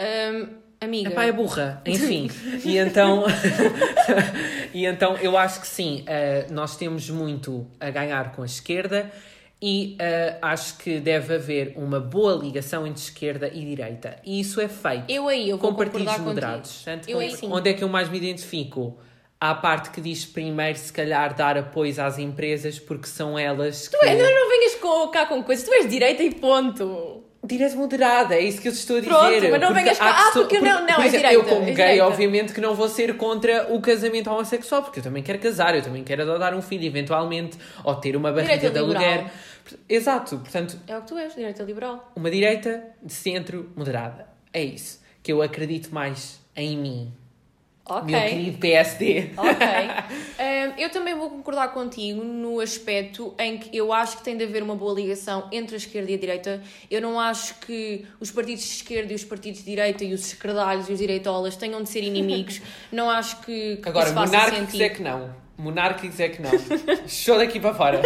hum, 0.00 0.48
amiga... 0.80 1.10
Epá, 1.10 1.24
é 1.24 1.32
burra, 1.32 1.82
enfim. 1.86 2.30
e 2.64 2.78
então, 2.78 3.24
e 4.72 4.86
então 4.86 5.16
eu 5.18 5.36
acho 5.36 5.60
que 5.60 5.66
sim, 5.66 6.04
eh, 6.06 6.46
nós 6.50 6.76
temos 6.76 7.08
muito 7.10 7.66
a 7.78 7.90
ganhar 7.90 8.32
com 8.32 8.42
a 8.42 8.46
esquerda 8.46 9.10
e 9.62 9.96
eh, 9.98 10.38
acho 10.40 10.78
que 10.78 10.98
deve 11.00 11.34
haver 11.34 11.74
uma 11.76 12.00
boa 12.00 12.34
ligação 12.34 12.86
entre 12.86 13.02
esquerda 13.02 13.48
e 13.48 13.64
direita. 13.64 14.16
E 14.24 14.40
isso 14.40 14.60
é 14.60 14.68
feito. 14.68 15.04
Eu 15.08 15.28
aí, 15.28 15.50
eu 15.50 15.58
vou 15.58 15.70
com 15.70 15.76
partidos 15.76 16.18
moderados. 16.18 16.84
Eu 17.06 17.18
aí 17.18 17.30
com- 17.30 17.36
sim. 17.36 17.52
Onde 17.52 17.70
é 17.70 17.74
que 17.74 17.84
eu 17.84 17.88
mais 17.88 18.08
me 18.08 18.16
identifico? 18.16 18.98
Há 19.38 19.50
a 19.50 19.54
parte 19.54 19.90
que 19.90 20.00
diz 20.00 20.24
primeiro, 20.24 20.78
se 20.78 20.92
calhar, 20.92 21.34
dar 21.34 21.56
apoios 21.56 21.98
às 21.98 22.18
empresas, 22.18 22.78
porque 22.78 23.06
são 23.06 23.38
elas 23.38 23.88
que... 23.88 23.98
Tu 23.98 24.06
és, 24.06 24.18
não, 24.18 24.30
não 24.30 24.48
venhas 24.50 24.74
com, 24.76 25.08
cá 25.08 25.24
com 25.26 25.42
coisas, 25.42 25.64
tu 25.66 25.72
és 25.72 25.88
direita 25.88 26.22
e 26.22 26.34
ponto. 26.34 27.24
Direita 27.50 27.76
moderada, 27.76 28.34
é 28.34 28.40
isso 28.40 28.60
que 28.60 28.68
eu 28.68 28.72
estou 28.72 28.96
a 28.96 29.00
dizer. 29.00 29.10
Pronto, 29.12 29.50
mas 29.50 29.60
não 29.60 29.74
venhas 29.74 29.98
cá- 29.98 30.28
ah, 30.28 30.30
porque 30.32 30.58
não- 30.60 30.80
não, 30.86 30.94
por 30.94 31.04
é 31.04 31.06
exemplo, 31.08 31.28
direita, 31.28 31.32
Eu, 31.34 31.44
como 31.44 31.62
é 31.62 31.64
gay, 31.66 31.74
direita. 31.74 32.06
obviamente 32.06 32.52
que 32.52 32.60
não 32.60 32.74
vou 32.74 32.88
ser 32.88 33.16
contra 33.16 33.66
o 33.74 33.80
casamento 33.80 34.30
homossexual, 34.30 34.82
porque 34.82 35.00
eu 35.00 35.02
também 35.02 35.22
quero 35.22 35.38
casar, 35.38 35.74
eu 35.74 35.82
também 35.82 36.04
quero 36.04 36.22
adotar 36.22 36.54
um 36.54 36.62
filho, 36.62 36.84
eventualmente, 36.86 37.58
ou 37.84 37.94
ter 37.96 38.14
uma 38.16 38.30
barriga 38.32 38.54
Direita 38.56 38.78
de 38.80 38.86
liberal. 38.86 39.04
aluguer. 39.12 39.30
Exato, 39.88 40.38
portanto, 40.38 40.78
É 40.86 40.96
o 40.96 41.00
que 41.02 41.08
tu 41.08 41.18
és, 41.18 41.34
direita 41.34 41.62
liberal. 41.62 42.12
uma 42.16 42.30
direita 42.30 42.82
de 43.02 43.12
centro 43.12 43.70
moderada. 43.76 44.26
É 44.52 44.62
isso. 44.62 45.00
Que 45.22 45.32
eu 45.32 45.42
acredito 45.42 45.92
mais 45.94 46.40
em 46.56 46.76
mim. 46.78 47.12
Ok. 47.84 48.10
Meu 48.10 48.28
querido 48.28 48.58
PSD. 48.58 49.30
Ok. 49.36 49.66
Hum, 50.40 50.72
eu 50.78 50.88
também 50.90 51.14
vou 51.14 51.28
concordar 51.28 51.68
contigo 51.68 52.24
no 52.24 52.60
aspecto 52.60 53.34
em 53.38 53.58
que 53.58 53.76
eu 53.76 53.92
acho 53.92 54.16
que 54.16 54.24
tem 54.24 54.38
de 54.38 54.44
haver 54.44 54.62
uma 54.62 54.74
boa 54.74 54.94
ligação 54.94 55.46
entre 55.52 55.74
a 55.74 55.76
esquerda 55.76 56.10
e 56.10 56.14
a 56.14 56.18
direita. 56.18 56.62
Eu 56.90 57.02
não 57.02 57.20
acho 57.20 57.60
que 57.60 58.06
os 58.18 58.30
partidos 58.30 58.64
de 58.64 58.70
esquerda 58.70 59.12
e 59.12 59.16
os 59.16 59.24
partidos 59.24 59.60
de 59.60 59.66
direita 59.66 60.02
e 60.02 60.14
os 60.14 60.26
esquerdalhos 60.28 60.88
e 60.88 60.92
os 60.92 60.98
direitolas 60.98 61.56
tenham 61.56 61.82
de 61.82 61.90
ser 61.90 62.02
inimigos. 62.02 62.62
não 62.90 63.10
acho 63.10 63.40
que, 63.42 63.76
que 63.76 63.88
Agora, 63.88 64.06
isso 64.06 64.14
faça 64.14 64.32
monárquicos 64.32 64.66
sentido. 64.66 64.82
é 64.82 64.88
que 64.88 65.02
não. 65.02 65.34
Monárquicos 65.58 66.20
é 66.20 66.28
que 66.30 66.42
não. 66.42 66.50
Show 67.06 67.36
daqui 67.36 67.60
para 67.60 67.74
fora. 67.74 68.02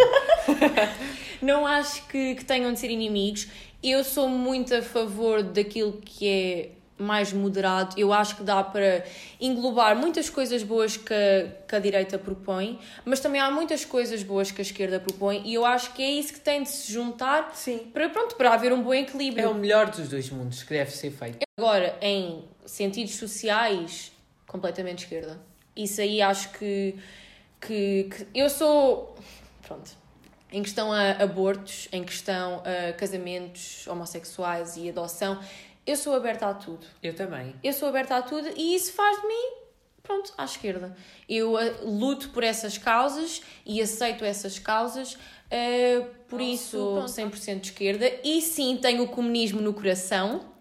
Não 1.41 1.65
acho 1.65 2.05
que, 2.07 2.35
que 2.35 2.43
tenham 2.43 2.73
de 2.73 2.79
ser 2.79 2.89
inimigos. 2.89 3.47
Eu 3.81 4.03
sou 4.03 4.27
muito 4.27 4.73
a 4.75 4.81
favor 4.81 5.41
daquilo 5.43 6.01
que 6.03 6.27
é 6.27 6.69
mais 6.97 7.33
moderado. 7.33 7.93
Eu 7.99 8.13
acho 8.13 8.37
que 8.37 8.43
dá 8.43 8.63
para 8.63 9.03
englobar 9.39 9.95
muitas 9.97 10.29
coisas 10.29 10.63
boas 10.63 10.95
que 10.95 11.13
a, 11.13 11.65
que 11.67 11.75
a 11.75 11.79
direita 11.79 12.17
propõe, 12.17 12.79
mas 13.03 13.19
também 13.19 13.41
há 13.41 13.51
muitas 13.51 13.83
coisas 13.83 14.23
boas 14.23 14.51
que 14.51 14.61
a 14.61 14.63
esquerda 14.63 14.99
propõe 14.99 15.41
e 15.45 15.53
eu 15.53 15.65
acho 15.65 15.93
que 15.93 16.01
é 16.01 16.09
isso 16.09 16.33
que 16.33 16.39
tem 16.39 16.63
de 16.63 16.69
se 16.69 16.91
juntar 16.91 17.51
Sim. 17.53 17.79
para, 17.93 18.09
pronto, 18.09 18.35
para 18.35 18.53
haver 18.53 18.71
um 18.71 18.81
bom 18.81 18.93
É 18.93 19.01
equilíbrio. 19.01 19.51
o 19.51 19.53
melhor 19.53 19.89
dos 19.89 20.07
dois 20.07 20.29
mundos 20.29 20.63
que 20.63 20.69
deve 20.73 20.91
ser 20.91 21.11
feito. 21.11 21.39
Agora, 21.59 21.97
em 22.01 22.43
sentidos 22.65 23.15
sociais, 23.15 24.11
completamente 24.47 25.03
esquerda. 25.03 25.37
Isso 25.75 25.99
aí 25.99 26.21
acho 26.21 26.49
que, 26.51 26.95
que, 27.59 28.09
que 28.09 28.27
eu 28.33 28.49
sou. 28.49 29.15
Pronto. 29.67 29.91
Em 30.51 30.63
questão 30.63 30.93
a 30.93 31.11
abortos, 31.21 31.89
em 31.91 32.03
questão 32.03 32.63
a 32.63 32.93
casamentos 32.93 33.85
homossexuais 33.87 34.77
e 34.77 34.89
adoção, 34.89 35.37
eu 35.85 35.95
sou 35.95 36.15
aberta 36.15 36.47
a 36.47 36.53
tudo. 36.53 36.85
Eu 37.01 37.15
também. 37.15 37.55
Eu 37.63 37.73
sou 37.73 37.87
aberta 37.87 38.17
a 38.17 38.21
tudo 38.21 38.49
e 38.55 38.75
isso 38.75 38.93
faz 38.93 39.21
de 39.21 39.27
mim, 39.27 39.51
pronto, 40.01 40.33
à 40.37 40.45
esquerda. 40.45 40.95
Eu 41.27 41.57
ah, 41.57 41.61
luto 41.83 42.29
por 42.29 42.43
essas 42.43 42.77
causas 42.77 43.41
e 43.65 43.81
aceito 43.81 44.25
essas 44.25 44.57
causas, 44.57 45.17
ah, 45.51 46.07
por 46.27 46.39
Nossa, 46.39 46.51
isso, 46.51 46.77
pronto. 46.77 47.35
100% 47.35 47.59
de 47.59 47.67
esquerda. 47.69 48.11
E 48.23 48.41
sim, 48.41 48.77
tenho 48.77 49.03
o 49.03 49.07
comunismo 49.07 49.61
no 49.61 49.73
coração. 49.73 50.54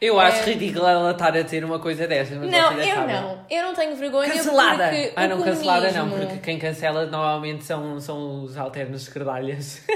Eu 0.00 0.18
acho 0.18 0.38
É. 0.48 0.52
ridículo 0.54 0.86
ela 0.86 1.10
estar 1.10 1.36
a 1.36 1.44
ter 1.44 1.62
uma 1.62 1.78
coisa 1.78 2.06
dessas. 2.08 2.38
Mas 2.38 2.50
Não, 2.50 2.72
eu 2.72 2.94
sabem. 2.94 3.14
não. 3.14 3.44
Eu 3.50 3.62
não 3.64 3.74
tenho 3.74 3.94
vergonha 3.96 4.32
Cancelada! 4.32 4.84
porque 4.88 5.12
Ah, 5.14 5.28
não, 5.28 5.42
cancelada 5.42 5.92
não, 5.92 6.04
comunismo- 6.08 6.26
porque 6.30 6.42
quem 6.42 6.58
cancela 6.58 7.04
normalmente 7.04 7.64
são, 7.64 8.00
são 8.00 8.42
os 8.44 8.56
alternos 8.56 9.02
esquerdalhas. 9.02 9.82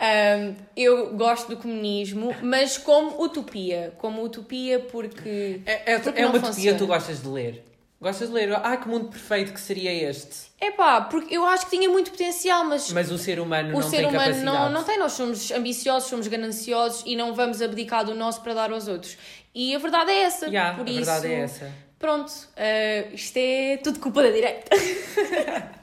Ahm, 0.00 0.54
eu 0.76 1.14
gosto 1.14 1.48
do 1.48 1.56
comunismo, 1.56 2.34
mas 2.42 2.76
como 2.76 3.22
utopia. 3.22 3.92
Como 3.98 4.22
utopia 4.22 4.80
porque... 4.80 5.60
É, 5.64 5.94
é, 5.94 5.98
Porque 5.98 6.20
é 6.20 6.26
uma 6.26 6.30
utopia 6.36 6.48
funciona. 6.52 6.72
que 6.72 6.78
tu 6.78 6.86
gostas 6.86 7.22
de 7.22 7.28
ler. 7.28 7.64
Gostas 8.04 8.28
de 8.28 8.34
ler? 8.34 8.52
Ah, 8.62 8.76
que 8.76 8.86
mundo 8.86 9.08
perfeito 9.08 9.52
que 9.54 9.60
seria 9.60 9.90
este. 10.10 10.52
É 10.60 10.70
pá, 10.70 11.00
porque 11.00 11.34
eu 11.34 11.44
acho 11.46 11.64
que 11.64 11.76
tinha 11.76 11.88
muito 11.88 12.10
potencial, 12.10 12.62
mas, 12.64 12.92
Mas 12.92 13.10
o 13.10 13.16
ser 13.16 13.40
humano 13.40 13.70
o 13.70 13.80
não 13.80 13.82
ser 13.82 13.96
tem 13.96 14.06
humano 14.06 14.18
capacidade. 14.20 14.44
não, 14.44 14.70
não 14.70 14.84
tem. 14.84 14.98
Nós 14.98 15.12
somos 15.12 15.50
ambiciosos, 15.50 16.08
somos 16.10 16.28
gananciosos 16.28 17.02
e 17.06 17.16
não 17.16 17.34
vamos 17.34 17.62
abdicar 17.62 18.04
do 18.04 18.14
nosso 18.14 18.42
para 18.42 18.52
dar 18.52 18.70
aos 18.70 18.88
outros. 18.88 19.16
E 19.54 19.74
a 19.74 19.78
verdade 19.78 20.10
é 20.10 20.22
essa. 20.22 20.46
Yeah, 20.46 20.76
Por 20.76 20.86
a 20.86 20.90
isso, 20.90 20.96
verdade 21.10 21.26
é 21.32 21.40
essa. 21.40 21.72
Pronto, 21.98 22.30
eh, 22.56 23.08
isto 23.14 23.36
é 23.38 23.78
tudo 23.82 23.98
culpa 23.98 24.22
da 24.22 24.30
direita. 24.30 24.76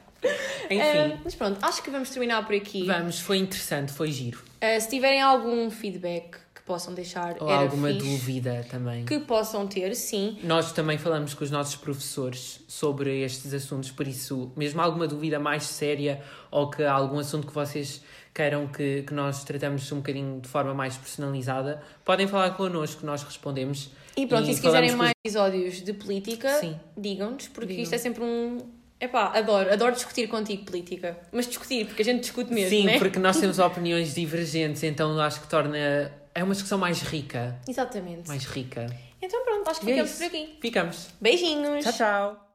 Enfim, 0.70 0.80
Eh, 0.80 1.18
mas 1.24 1.34
pronto, 1.34 1.58
acho 1.64 1.82
que 1.82 1.90
vamos 1.90 2.10
terminar 2.12 2.46
por 2.46 2.56
aqui. 2.56 2.86
vamos, 2.86 3.20
foi 3.20 3.38
interessante, 3.38 3.92
foi 3.92 4.12
giro. 4.12 4.40
Eh, 4.62 4.80
se 4.80 4.88
tiverem 4.90 5.20
algum 5.22 5.70
feedback 5.72 6.38
possam 6.72 6.94
deixar, 6.94 7.36
Ou 7.42 7.50
alguma 7.50 7.90
fixe. 7.90 8.00
dúvida 8.08 8.66
também. 8.72 9.04
Que 9.04 9.20
possam 9.20 9.68
ter, 9.68 9.94
sim. 9.94 10.38
Nós 10.42 10.72
também 10.72 10.98
falamos 10.98 11.34
com 11.34 11.44
os 11.44 11.52
nossos 11.52 11.76
professores 11.76 12.62
sobre 12.66 13.22
estes 13.22 13.54
assuntos, 13.54 13.92
por 13.92 14.08
isso, 14.08 14.52
mesmo 14.56 14.80
alguma 14.82 15.06
dúvida 15.06 15.38
mais 15.38 15.64
séria 15.64 16.22
ou 16.50 16.70
que 16.70 16.82
algum 16.84 17.20
assunto 17.20 17.46
que 17.46 17.54
vocês 17.54 18.02
queiram 18.34 18.68
que, 18.68 19.04
que 19.04 19.14
nós 19.14 19.44
tratamos 19.44 19.92
um 19.92 19.98
bocadinho 19.98 20.40
de 20.40 20.48
forma 20.48 20.74
mais 20.74 20.96
personalizada, 20.96 21.82
podem 22.06 22.26
falar 22.26 22.52
connosco, 22.52 23.06
nós 23.06 23.22
respondemos. 23.24 23.90
E 24.16 24.26
pronto, 24.26 24.48
e, 24.48 24.52
E 24.52 24.56
se 24.56 24.62
quiserem 24.62 24.96
mais 24.96 25.12
episódios 25.26 25.82
de 25.82 25.92
política, 25.92 26.50
digam-nos, 26.98 27.50
porque 27.50 27.68
Digam. 27.68 27.84
isto 27.84 27.96
é 27.96 27.98
sempre 27.98 28.24
um. 28.24 28.60
Epá, 28.98 29.32
adoro, 29.38 29.74
adoro 29.74 29.94
discutir 29.94 30.28
contigo 30.30 30.64
política. 30.64 31.18
Mas 31.34 31.48
discutir, 31.48 31.86
porque 31.88 32.04
a 32.04 32.06
gente 32.06 32.22
discute 32.22 32.54
mesmo, 32.54 32.70
Sim, 32.70 32.86
né? 32.86 32.98
porque 33.00 33.20
nós 33.20 33.36
temos 33.42 33.60
opiniões 33.60 34.14
divergentes, 34.16 34.84
então 34.84 35.20
acho 35.20 35.42
que 35.42 35.48
torna. 35.50 36.21
É 36.34 36.44
uma 36.44 36.54
discussão 36.54 36.78
mais 36.78 37.02
rica. 37.02 37.60
Exatamente. 37.67 38.28
Mais 38.28 38.46
rica. 38.46 38.86
Então 39.22 39.44
pronto, 39.44 39.70
acho 39.70 39.82
que 39.82 39.88
E 39.88 39.89
é 39.91 39.94
ficamos 39.96 40.12
isso. 40.12 40.20
por 40.20 40.26
aqui. 40.28 40.58
Ficamos. 40.62 41.10
Beijinhos! 41.20 41.84
Tchau, 41.84 41.94
tchau. 41.94 42.51